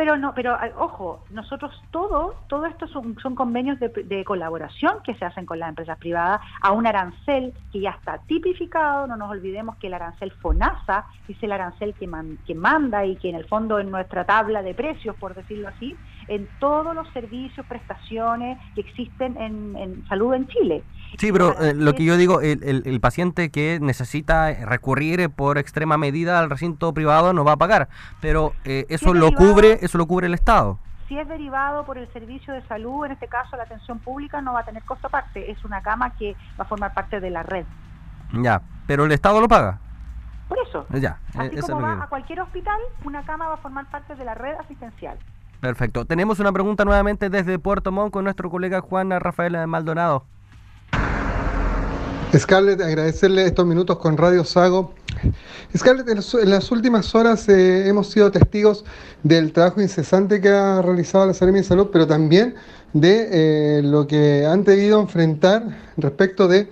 Pero 0.00 0.16
no, 0.16 0.32
pero 0.34 0.56
ojo, 0.78 1.24
nosotros 1.30 1.78
todo, 1.90 2.34
todo 2.48 2.64
esto 2.64 2.86
son, 2.88 3.14
convenios 3.34 3.78
de, 3.80 4.24
colaboración 4.24 5.02
que 5.04 5.14
se 5.14 5.26
hacen 5.26 5.44
con 5.44 5.58
las 5.58 5.68
empresas 5.68 5.98
privadas 5.98 6.40
a 6.62 6.72
un 6.72 6.86
arancel 6.86 7.52
que 7.70 7.80
ya 7.80 7.90
está 7.90 8.16
tipificado, 8.26 9.06
no 9.06 9.18
nos 9.18 9.30
olvidemos 9.30 9.76
que 9.76 9.88
el 9.88 9.94
arancel 9.94 10.30
FONASA 10.30 11.04
es 11.28 11.36
el 11.42 11.52
arancel 11.52 11.92
que, 11.94 12.08
que 12.46 12.54
manda 12.54 13.04
y 13.04 13.16
que 13.16 13.28
en 13.28 13.36
el 13.36 13.44
fondo 13.46 13.78
en 13.78 13.90
nuestra 13.90 14.24
tabla 14.24 14.62
de 14.62 14.72
precios, 14.72 15.16
por 15.16 15.34
decirlo 15.34 15.68
así, 15.68 15.94
en 16.30 16.48
todos 16.60 16.94
los 16.94 17.08
servicios, 17.12 17.66
prestaciones 17.66 18.56
que 18.76 18.82
existen 18.82 19.36
en, 19.36 20.04
salud 20.08 20.32
en 20.32 20.46
Chile. 20.46 20.84
Sí, 21.18 21.32
pero 21.32 21.60
eh, 21.60 21.74
lo 21.74 21.92
que 21.92 22.04
yo 22.04 22.16
digo, 22.16 22.40
el, 22.40 23.00
paciente 23.00 23.50
que 23.50 23.80
necesita 23.80 24.52
recurrir 24.64 25.28
por 25.30 25.58
extrema 25.58 25.98
medida 25.98 26.38
al 26.38 26.48
recinto 26.48 26.94
privado 26.94 27.32
no 27.32 27.44
va 27.44 27.52
a 27.52 27.56
pagar, 27.56 27.88
pero 28.20 28.52
eh, 28.64 28.86
eso 28.88 29.12
lo 29.12 29.32
cubre, 29.32 29.78
eso 29.82 29.98
lo 29.98 30.06
cubre 30.06 30.28
el 30.28 30.34
Estado. 30.34 30.78
Si 31.08 31.18
es 31.18 31.26
derivado 31.26 31.84
por 31.84 31.98
el 31.98 32.06
servicio 32.12 32.54
de 32.54 32.62
salud, 32.68 33.06
en 33.06 33.12
este 33.12 33.26
caso 33.26 33.56
la 33.56 33.64
atención 33.64 33.98
pública, 33.98 34.40
no 34.40 34.52
va 34.52 34.60
a 34.60 34.64
tener 34.64 34.84
costo 34.84 35.08
aparte. 35.08 35.50
Es 35.50 35.64
una 35.64 35.82
cama 35.82 36.14
que 36.16 36.36
va 36.58 36.64
a 36.64 36.68
formar 36.68 36.94
parte 36.94 37.18
de 37.18 37.30
la 37.30 37.42
red. 37.42 37.66
Ya, 38.34 38.62
pero 38.86 39.04
el 39.04 39.10
Estado 39.10 39.40
lo 39.40 39.48
paga. 39.48 39.80
Por 40.48 40.58
eso. 40.60 40.86
Ya, 40.90 41.18
Así 41.36 41.56
como 41.62 41.80
va 41.80 42.04
a 42.04 42.06
cualquier 42.08 42.40
hospital, 42.40 42.80
una 43.02 43.24
cama 43.24 43.48
va 43.48 43.54
a 43.54 43.56
formar 43.56 43.86
parte 43.90 44.14
de 44.14 44.24
la 44.24 44.34
red 44.34 44.54
asistencial. 44.60 45.18
Perfecto. 45.60 46.06
Tenemos 46.06 46.40
una 46.40 46.52
pregunta 46.52 46.84
nuevamente 46.84 47.28
desde 47.28 47.58
Puerto 47.58 47.92
Montt 47.92 48.12
con 48.12 48.24
nuestro 48.24 48.50
colega 48.50 48.80
Juan 48.80 49.10
Rafael 49.10 49.66
Maldonado. 49.66 50.24
Scarlett, 52.36 52.80
agradecerle 52.80 53.44
estos 53.44 53.66
minutos 53.66 53.98
con 53.98 54.16
Radio 54.16 54.44
Sago. 54.44 54.94
Scarlett, 55.76 56.08
en 56.08 56.50
las 56.50 56.70
últimas 56.70 57.14
horas 57.14 57.48
eh, 57.48 57.88
hemos 57.88 58.08
sido 58.08 58.30
testigos 58.30 58.84
del 59.22 59.52
trabajo 59.52 59.80
incesante 59.80 60.40
que 60.40 60.48
ha 60.48 60.80
realizado 60.80 61.26
la 61.26 61.34
Seremi 61.34 61.58
de 61.58 61.64
Salud, 61.64 61.88
pero 61.92 62.06
también 62.06 62.54
de 62.92 63.28
eh, 63.30 63.82
lo 63.82 64.06
que 64.06 64.46
han 64.46 64.64
debido 64.64 65.00
enfrentar 65.00 65.64
respecto 65.96 66.48
de 66.48 66.68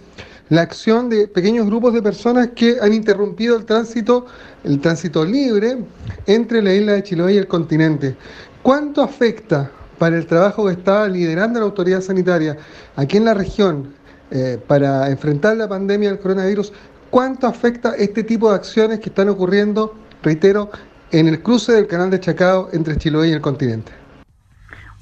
la 0.49 0.63
acción 0.63 1.11
de 1.11 1.29
pequeños 1.29 1.67
grupos 1.67 1.93
de 1.93 2.03
personas 2.03 2.49
que 2.55 2.77
han 2.81 2.95
interrumpido 2.95 3.57
el 3.57 3.67
tránsito, 3.67 4.27
el 4.65 4.81
tránsito 4.81 5.25
libre 5.25 5.79
entre 6.27 6.63
la 6.63 6.73
isla 6.73 6.93
de 6.93 7.03
Chiloé 7.03 7.35
y 7.35 7.37
el 7.37 7.47
continente. 7.47 8.17
¿Cuánto 8.63 9.03
afecta 9.03 9.71
para 9.99 10.17
el 10.17 10.27
trabajo 10.27 10.67
que 10.67 10.73
está 10.73 11.09
liderando 11.09 11.61
la 11.61 11.67
autoridad 11.67 12.01
sanitaria 12.01 12.57
aquí 12.97 13.17
en 13.17 13.25
la 13.25 13.35
región 13.35 13.95
eh, 14.31 14.59
para 14.67 15.11
enfrentar 15.11 15.57
la 15.57 15.69
pandemia 15.69 16.11
del 16.11 16.19
coronavirus? 16.19 16.73
¿Cuánto 17.11 17.47
afecta 17.47 17.95
este 17.97 18.23
tipo 18.25 18.51
de 18.51 18.57
acciones 18.57 19.01
que 19.01 19.09
están 19.09 19.29
ocurriendo, 19.29 19.95
reitero, 20.23 20.71
en 21.11 21.29
el 21.29 21.43
cruce 21.43 21.73
del 21.73 21.87
canal 21.87 22.11
de 22.11 22.21
Chacao 22.21 22.69
entre 22.73 22.97
Chiloé 22.97 23.29
y 23.29 23.33
el 23.33 23.41
continente? 23.41 23.93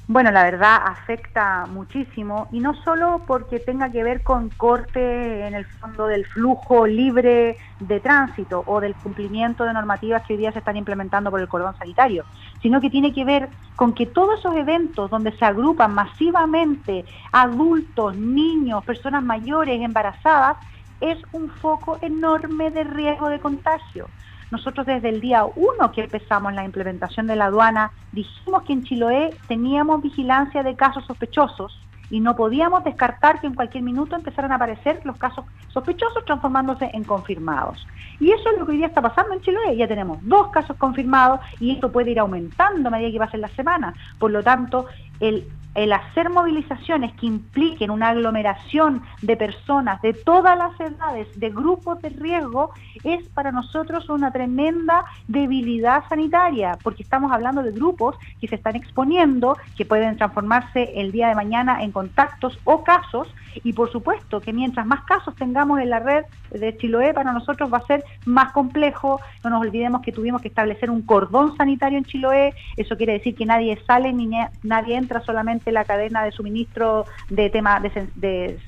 Bueno, 0.09 0.31
la 0.31 0.43
verdad 0.43 0.79
afecta 0.85 1.65
muchísimo 1.67 2.47
y 2.53 2.61
no 2.61 2.73
solo 2.75 3.25
porque 3.27 3.59
tenga 3.59 3.91
que 3.91 4.03
ver 4.05 4.23
con 4.23 4.51
corte 4.51 5.45
en 5.45 5.53
el 5.53 5.65
fondo 5.81 6.07
del 6.07 6.25
flujo 6.25 6.87
libre 6.87 7.57
de 7.79 7.99
tránsito 7.99 8.63
o 8.65 8.79
del 8.79 8.95
cumplimiento 8.95 9.65
de 9.65 9.73
normativas 9.73 10.23
que 10.25 10.33
hoy 10.33 10.39
día 10.39 10.53
se 10.53 10.59
están 10.59 10.77
implementando 10.77 11.29
por 11.29 11.41
el 11.41 11.49
cordón 11.49 11.75
sanitario, 11.75 12.25
sino 12.61 12.79
que 12.79 12.89
tiene 12.89 13.13
que 13.13 13.25
ver 13.25 13.49
con 13.75 13.93
que 13.93 14.05
todos 14.05 14.39
esos 14.39 14.55
eventos 14.55 15.09
donde 15.09 15.33
se 15.37 15.43
agrupan 15.43 15.93
masivamente 15.93 17.03
adultos, 17.33 18.15
niños, 18.15 18.85
personas 18.85 19.23
mayores, 19.23 19.81
embarazadas, 19.81 20.55
es 21.01 21.17
un 21.31 21.49
foco 21.49 21.99
enorme 22.01 22.71
de 22.71 22.85
riesgo 22.85 23.27
de 23.27 23.41
contagio. 23.41 24.11
Nosotros 24.51 24.85
desde 24.85 25.09
el 25.09 25.21
día 25.21 25.45
uno 25.45 25.91
que 25.91 26.01
empezamos 26.03 26.53
la 26.53 26.63
implementación 26.63 27.27
de 27.27 27.35
la 27.35 27.45
aduana 27.45 27.91
dijimos 28.11 28.63
que 28.63 28.73
en 28.73 28.83
Chiloé 28.83 29.29
teníamos 29.47 30.01
vigilancia 30.01 30.63
de 30.63 30.75
casos 30.75 31.05
sospechosos 31.05 31.79
y 32.09 32.21
no 32.21 32.35
podíamos 32.35 32.83
descartar 32.83 33.41
que 33.41 33.47
en 33.47 33.55
cualquier 33.55 33.83
minuto 33.83 34.15
empezaran 34.15 34.51
a 34.51 34.55
aparecer 34.55 35.01
los 35.03 35.17
casos 35.17 35.45
sospechosos 35.67 36.23
transformándose 36.25 36.89
en 36.93 37.03
confirmados. 37.03 37.85
Y 38.19 38.31
eso 38.31 38.49
es 38.49 38.59
lo 38.59 38.65
que 38.65 38.71
hoy 38.71 38.77
día 38.77 38.87
está 38.87 39.01
pasando 39.01 39.33
en 39.33 39.41
Chiloé. 39.41 39.75
Ya 39.75 39.87
tenemos 39.87 40.17
dos 40.21 40.47
casos 40.49 40.75
confirmados 40.77 41.41
y 41.59 41.71
esto 41.71 41.91
puede 41.91 42.11
ir 42.11 42.19
aumentando 42.19 42.87
a 42.87 42.91
medida 42.91 43.11
que 43.11 43.19
pasen 43.19 43.41
las 43.41 43.51
semanas. 43.51 43.95
Por 44.17 44.31
lo 44.31 44.41
tanto, 44.41 44.87
el 45.19 45.47
el 45.77 45.93
hacer 45.93 46.31
movilizaciones 46.31 47.13
que 47.13 47.27
impliquen 47.27 47.91
una 47.91 48.09
aglomeración 48.09 49.03
de 49.21 49.37
personas 49.37 50.01
de 50.01 50.13
todas 50.13 50.57
las 50.57 50.77
edades, 50.79 51.27
de 51.39 51.51
grupos 51.51 52.01
de 52.01 52.09
riesgo, 52.09 52.71
es 53.03 53.29
para 53.29 53.51
nosotros 53.51 54.09
una 54.09 54.31
tremenda 54.31 55.05
debilidad 55.27 56.03
sanitaria, 56.09 56.79
porque 56.81 57.03
estamos 57.03 57.31
hablando 57.31 57.61
de 57.61 57.71
grupos 57.71 58.15
que 58.41 58.47
se 58.47 58.55
están 58.55 58.75
exponiendo, 58.75 59.55
que 59.77 59.85
pueden 59.85 60.17
transformarse 60.17 60.93
el 60.95 61.11
día 61.11 61.27
de 61.27 61.35
mañana 61.35 61.83
en 61.83 61.91
contactos 61.91 62.57
o 62.63 62.83
casos, 62.83 63.27
y 63.63 63.73
por 63.73 63.91
supuesto 63.91 64.41
que 64.41 64.53
mientras 64.53 64.85
más 64.85 65.03
casos 65.05 65.35
tengamos 65.35 65.79
en 65.79 65.91
la 65.91 65.99
red 65.99 66.25
de 66.51 66.75
Chiloé, 66.77 67.13
para 67.13 67.33
nosotros 67.33 67.71
va 67.71 67.79
a 67.79 67.85
ser 67.85 68.03
más 68.25 68.51
complejo. 68.51 69.19
No 69.43 69.49
nos 69.49 69.61
olvidemos 69.61 70.01
que 70.01 70.11
tuvimos 70.11 70.41
que 70.41 70.47
establecer 70.47 70.89
un 70.89 71.01
cordón 71.01 71.55
sanitario 71.55 71.97
en 71.97 72.05
Chiloé, 72.05 72.53
eso 72.77 72.97
quiere 72.97 73.13
decir 73.13 73.35
que 73.35 73.45
nadie 73.45 73.79
sale 73.85 74.11
ni 74.13 74.27
nadie 74.63 74.95
entra 74.95 75.21
solamente 75.21 75.66
la 75.71 75.85
cadena 75.85 76.23
de 76.23 76.31
suministro 76.31 77.05
de 77.29 77.49
temas 77.49 77.81
de, 78.15 78.59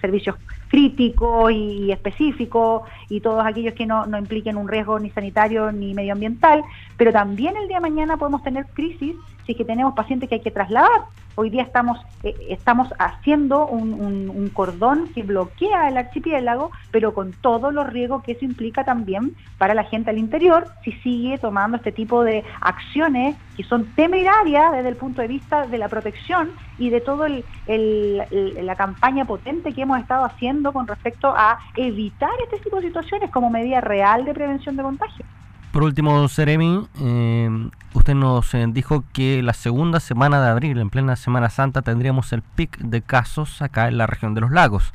servicios 0.00 0.36
críticos 0.68 1.52
y, 1.52 1.90
específicos 1.90 2.82
y 3.08 3.20
todos 3.20 3.44
aquellos 3.44 3.74
que 3.74 3.86
no, 3.86 4.06
no 4.06 4.18
impliquen 4.18 4.56
un 4.56 4.68
riesgo 4.68 4.98
ni 4.98 5.10
sanitario 5.10 5.72
ni 5.72 5.94
medioambiental, 5.94 6.62
pero 6.96 7.12
también 7.12 7.56
el 7.56 7.68
día 7.68 7.78
de 7.78 7.82
mañana 7.82 8.16
podemos 8.16 8.42
tener 8.42 8.66
crisis 8.66 9.16
si 9.44 9.52
es 9.52 9.58
que 9.58 9.64
tenemos 9.64 9.94
pacientes 9.94 10.28
que 10.28 10.36
hay 10.36 10.40
que 10.40 10.50
trasladar. 10.50 11.02
Hoy 11.34 11.48
día 11.48 11.62
estamos, 11.62 11.98
eh, 12.22 12.34
estamos 12.50 12.88
haciendo 12.98 13.66
un, 13.66 14.50
cordón 14.52 15.08
que 15.14 15.22
bloquea 15.22 15.88
el 15.88 15.96
archipiélago, 15.96 16.70
pero 16.90 17.14
con 17.14 17.32
todos 17.32 17.72
los 17.72 17.86
riesgos 17.88 18.22
que 18.22 18.32
eso 18.32 18.44
implica 18.44 18.84
también 18.84 19.34
para 19.58 19.74
la 19.74 19.84
gente 19.84 20.10
al 20.10 20.18
interior, 20.18 20.66
si 20.84 20.92
sigue 20.92 21.38
tomando 21.38 21.76
este 21.76 21.92
tipo 21.92 22.24
de 22.24 22.44
acciones 22.60 23.36
que 23.56 23.62
son 23.62 23.86
temerarias 23.94 24.72
desde 24.72 24.88
el 24.88 24.96
punto 24.96 25.22
de 25.22 25.28
vista 25.28 25.66
de 25.66 25.78
la 25.78 25.88
protección 25.88 26.50
y 26.80 26.88
de 26.88 27.00
toda 27.02 27.28
la 27.28 28.74
campaña 28.74 29.26
potente 29.26 29.72
que 29.72 29.82
hemos 29.82 30.00
estado 30.00 30.24
haciendo 30.24 30.72
con 30.72 30.86
respecto 30.86 31.28
a 31.36 31.58
evitar 31.76 32.30
este 32.42 32.58
tipo 32.64 32.80
de 32.80 32.88
situaciones 32.88 33.30
como 33.30 33.50
medida 33.50 33.82
real 33.82 34.24
de 34.24 34.32
prevención 34.32 34.76
de 34.76 34.82
contagio. 34.82 35.24
Por 35.72 35.84
último, 35.84 36.26
Seremi, 36.26 36.88
eh, 37.00 37.68
usted 37.92 38.14
nos 38.14 38.54
eh, 38.54 38.64
dijo 38.70 39.04
que 39.12 39.42
la 39.42 39.52
segunda 39.52 40.00
semana 40.00 40.40
de 40.40 40.48
abril, 40.48 40.78
en 40.78 40.90
plena 40.90 41.14
Semana 41.16 41.50
Santa, 41.50 41.82
tendríamos 41.82 42.32
el 42.32 42.42
pic 42.42 42.78
de 42.78 43.02
casos 43.02 43.60
acá 43.62 43.86
en 43.86 43.98
la 43.98 44.06
región 44.06 44.34
de 44.34 44.40
los 44.40 44.50
lagos. 44.50 44.92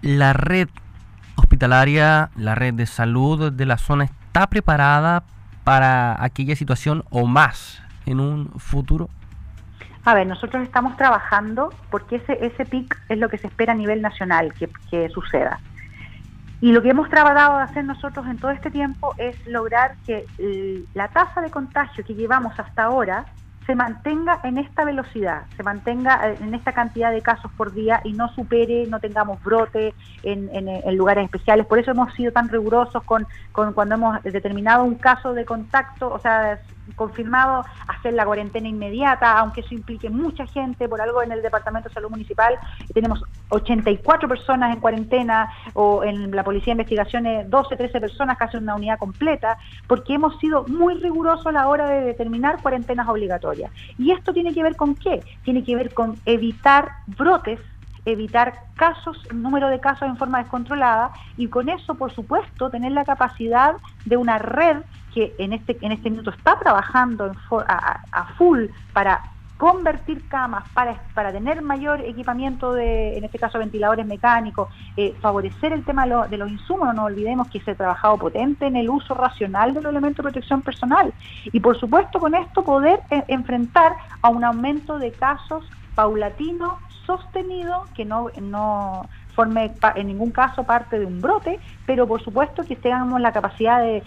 ¿La 0.00 0.32
red 0.32 0.68
hospitalaria, 1.36 2.30
la 2.36 2.54
red 2.54 2.72
de 2.72 2.86
salud 2.86 3.52
de 3.52 3.66
la 3.66 3.76
zona 3.76 4.04
está 4.04 4.48
preparada 4.48 5.24
para 5.62 6.24
aquella 6.24 6.56
situación 6.56 7.04
o 7.10 7.26
más 7.26 7.82
en 8.06 8.18
un 8.18 8.50
futuro? 8.56 9.10
A 10.06 10.14
ver, 10.14 10.24
nosotros 10.24 10.62
estamos 10.62 10.96
trabajando 10.96 11.74
porque 11.90 12.16
ese, 12.16 12.38
ese 12.46 12.64
pic 12.64 12.96
es 13.08 13.18
lo 13.18 13.28
que 13.28 13.38
se 13.38 13.48
espera 13.48 13.72
a 13.72 13.76
nivel 13.76 14.00
nacional 14.00 14.54
que, 14.54 14.70
que 14.88 15.08
suceda. 15.08 15.58
Y 16.60 16.70
lo 16.70 16.80
que 16.80 16.90
hemos 16.90 17.10
tratado 17.10 17.56
de 17.56 17.64
hacer 17.64 17.84
nosotros 17.84 18.24
en 18.28 18.38
todo 18.38 18.52
este 18.52 18.70
tiempo 18.70 19.16
es 19.18 19.34
lograr 19.48 19.96
que 20.06 20.24
la 20.94 21.08
tasa 21.08 21.40
de 21.42 21.50
contagio 21.50 22.04
que 22.04 22.14
llevamos 22.14 22.56
hasta 22.56 22.84
ahora 22.84 23.26
se 23.66 23.74
mantenga 23.74 24.38
en 24.44 24.58
esta 24.58 24.84
velocidad, 24.84 25.42
se 25.56 25.64
mantenga 25.64 26.30
eh, 26.30 26.36
en 26.40 26.54
esta 26.54 26.70
cantidad 26.70 27.10
de 27.10 27.20
casos 27.20 27.50
por 27.56 27.74
día 27.74 28.00
y 28.04 28.12
no 28.12 28.28
supere, 28.28 28.86
no 28.86 29.00
tengamos 29.00 29.42
brote 29.42 29.92
en, 30.22 30.96
lugares 30.96 31.24
especiales. 31.24 31.66
Por 31.66 31.80
eso 31.80 31.90
hemos 31.90 32.14
sido 32.14 32.30
tan 32.30 32.48
rigurosos 32.48 33.02
con, 33.02 33.26
con, 33.50 33.72
cuando 33.72 33.96
hemos 33.96 34.22
determinado 34.22 34.84
un 34.84 34.94
caso 34.94 35.34
de 35.34 35.44
contacto, 35.44 36.12
o 36.12 36.20
sea, 36.20 36.60
confirmado 36.94 37.64
hacer 37.88 38.14
la 38.14 38.24
cuarentena 38.24 38.68
inmediata, 38.68 39.38
aunque 39.38 39.60
eso 39.60 39.74
implique 39.74 40.10
mucha 40.10 40.46
gente, 40.46 40.88
por 40.88 41.00
algo 41.00 41.22
en 41.22 41.32
el 41.32 41.42
Departamento 41.42 41.88
de 41.88 41.94
Salud 41.94 42.10
Municipal 42.10 42.58
tenemos 42.94 43.22
84 43.48 44.28
personas 44.28 44.74
en 44.74 44.80
cuarentena 44.80 45.50
o 45.74 46.04
en 46.04 46.30
la 46.30 46.44
Policía 46.44 46.66
de 46.66 46.82
Investigaciones 46.82 47.50
12, 47.50 47.76
13 47.76 48.00
personas, 48.00 48.38
casi 48.38 48.56
una 48.56 48.74
unidad 48.74 48.98
completa, 48.98 49.58
porque 49.86 50.14
hemos 50.14 50.38
sido 50.38 50.64
muy 50.68 50.94
rigurosos 50.94 51.46
a 51.46 51.52
la 51.52 51.68
hora 51.68 51.88
de 51.88 52.00
determinar 52.02 52.60
cuarentenas 52.62 53.08
obligatorias. 53.08 53.70
¿Y 53.98 54.12
esto 54.12 54.32
tiene 54.32 54.52
que 54.54 54.62
ver 54.62 54.76
con 54.76 54.94
qué? 54.94 55.22
Tiene 55.44 55.64
que 55.64 55.76
ver 55.76 55.94
con 55.94 56.16
evitar 56.24 56.90
brotes 57.06 57.60
evitar 58.06 58.54
casos, 58.76 59.18
número 59.34 59.68
de 59.68 59.80
casos 59.80 60.08
en 60.08 60.16
forma 60.16 60.38
descontrolada 60.38 61.10
y 61.36 61.48
con 61.48 61.68
eso, 61.68 61.96
por 61.96 62.12
supuesto, 62.12 62.70
tener 62.70 62.92
la 62.92 63.04
capacidad 63.04 63.74
de 64.04 64.16
una 64.16 64.38
red 64.38 64.78
que 65.12 65.34
en 65.38 65.52
este, 65.52 65.76
en 65.80 65.92
este 65.92 66.10
minuto 66.10 66.30
está 66.30 66.58
trabajando 66.58 67.32
a, 67.50 68.24
full 68.38 68.66
para 68.92 69.22
convertir 69.56 70.28
camas 70.28 70.68
para, 70.74 71.00
para 71.14 71.32
tener 71.32 71.62
mayor 71.62 72.02
equipamiento 72.02 72.74
de, 72.74 73.16
en 73.16 73.24
este 73.24 73.38
caso, 73.38 73.58
ventiladores 73.58 74.06
mecánicos, 74.06 74.68
eh, 74.98 75.14
favorecer 75.20 75.72
el 75.72 75.82
tema 75.82 76.06
de, 76.06 76.36
los 76.36 76.50
insumos, 76.50 76.94
no 76.94 77.04
olvidemos 77.04 77.48
que 77.48 77.60
se 77.60 77.70
ha 77.70 77.74
trabajado 77.74 78.18
potente 78.18 78.66
en 78.66 78.76
el 78.76 78.90
uso 78.90 79.14
racional 79.14 79.72
de 79.72 79.80
los 79.80 79.90
elementos 79.90 80.18
de 80.18 80.24
protección 80.24 80.60
personal. 80.60 81.12
Y, 81.46 81.60
por 81.60 81.78
supuesto, 81.80 82.20
con 82.20 82.34
esto 82.34 82.62
poder 82.62 83.00
eh, 83.10 83.24
enfrentar 83.28 83.96
a 84.20 84.28
un 84.28 84.44
aumento 84.44 84.98
de 84.98 85.12
casos 85.12 85.64
paulatino, 85.94 86.78
sostenido, 87.06 87.84
que 87.94 88.04
no, 88.04 88.28
no 88.42 89.08
forme 89.36 89.72
en 89.94 90.06
ningún 90.08 90.32
caso 90.32 90.64
parte 90.64 90.98
de 90.98 91.06
un 91.06 91.20
brote, 91.20 91.60
pero 91.84 92.08
por 92.08 92.22
supuesto 92.22 92.64
que 92.64 92.74
tengamos 92.74 93.20
la 93.20 93.32
capacidad 93.32 93.80
de, 93.80 94.02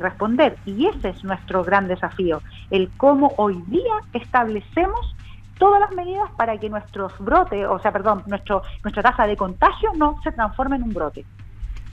responder. 0.00 0.56
Y 0.64 0.86
ese 0.86 1.10
es 1.10 1.22
nuestro 1.22 1.62
gran 1.62 1.86
desafío, 1.86 2.42
el 2.70 2.90
cómo 2.96 3.32
hoy 3.36 3.62
día 3.68 3.94
establecemos 4.14 5.14
todas 5.58 5.80
las 5.80 5.92
medidas 5.92 6.30
para 6.36 6.58
que 6.58 6.68
nuestros 6.68 7.12
brotes, 7.18 7.66
o 7.68 7.78
sea, 7.78 7.92
perdón, 7.92 8.24
nuestro, 8.26 8.62
nuestra 8.82 9.02
tasa 9.02 9.26
de 9.26 9.36
contagio 9.36 9.92
no 9.96 10.20
se 10.22 10.32
transforme 10.32 10.76
en 10.76 10.82
un 10.82 10.94
brote. 10.94 11.24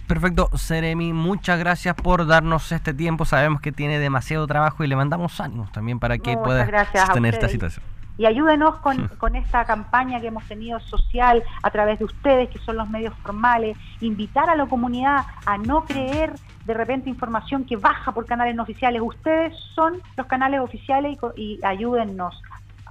Perfecto, 0.07 0.49
Seremi, 0.55 1.13
muchas 1.13 1.57
gracias 1.59 1.95
por 1.95 2.27
darnos 2.27 2.71
este 2.73 2.93
tiempo. 2.93 3.23
Sabemos 3.23 3.61
que 3.61 3.71
tiene 3.71 3.99
demasiado 3.99 4.45
trabajo 4.47 4.83
y 4.83 4.87
le 4.87 4.97
mandamos 4.97 5.39
ánimos 5.39 5.71
también 5.71 5.99
para 5.99 6.17
que 6.17 6.37
pueda 6.37 6.67
sostener 6.93 7.35
esta 7.35 7.47
situación 7.47 7.92
y 8.17 8.25
ayúdenos 8.25 8.75
con, 8.77 9.07
con, 9.17 9.35
esta 9.35 9.65
campaña 9.65 10.19
que 10.21 10.27
hemos 10.27 10.43
tenido 10.45 10.79
social 10.79 11.43
a 11.61 11.69
través 11.71 11.99
de 11.99 12.05
ustedes, 12.05 12.49
que 12.49 12.59
son 12.59 12.77
los 12.77 12.89
medios 12.89 13.13
formales, 13.23 13.77
invitar 14.01 14.49
a 14.49 14.55
la 14.55 14.65
comunidad 14.65 15.25
a 15.45 15.57
no 15.57 15.85
creer 15.85 16.33
de 16.65 16.73
repente 16.73 17.09
información 17.09 17.65
que 17.65 17.75
baja 17.75 18.11
por 18.11 18.25
canales 18.25 18.55
no 18.55 18.63
oficiales. 18.63 19.01
Ustedes 19.03 19.53
son 19.75 20.01
los 20.15 20.27
canales 20.27 20.59
oficiales 20.59 21.17
y, 21.35 21.41
y 21.41 21.59
ayúdennos 21.63 22.41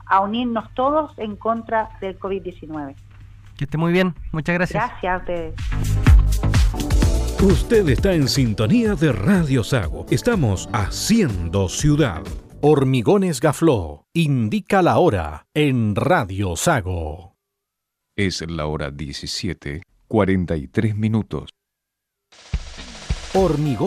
a 0.07 0.21
unirnos 0.21 0.69
todos 0.75 1.13
en 1.17 1.37
contra 1.37 1.91
del 2.01 2.19
COVID-19. 2.19 2.95
Que 3.57 3.65
esté 3.65 3.79
muy 3.79 3.93
bien, 3.93 4.15
muchas 4.33 4.55
gracias. 4.55 4.85
Gracias 4.85 5.15
a 5.15 5.17
ustedes. 5.19 5.55
Usted 7.43 7.89
está 7.89 8.13
en 8.13 8.29
sintonía 8.29 8.95
de 8.95 9.13
Radio 9.13 9.65
Sago. 9.65 10.07
Estamos 10.11 10.69
haciendo 10.73 11.69
ciudad. 11.69 12.23
Hormigones 12.65 13.41
Gafló 13.41 14.07
indica 14.15 14.83
la 14.83 14.97
hora 14.99 15.49
en 15.53 15.97
Radio 15.97 16.55
Sago. 16.55 17.35
Es 18.17 18.49
la 18.49 18.67
hora 18.67 18.93
17, 18.93 19.83
43 20.07 20.95
minutos. 20.95 21.51
Hormigones 23.35 23.83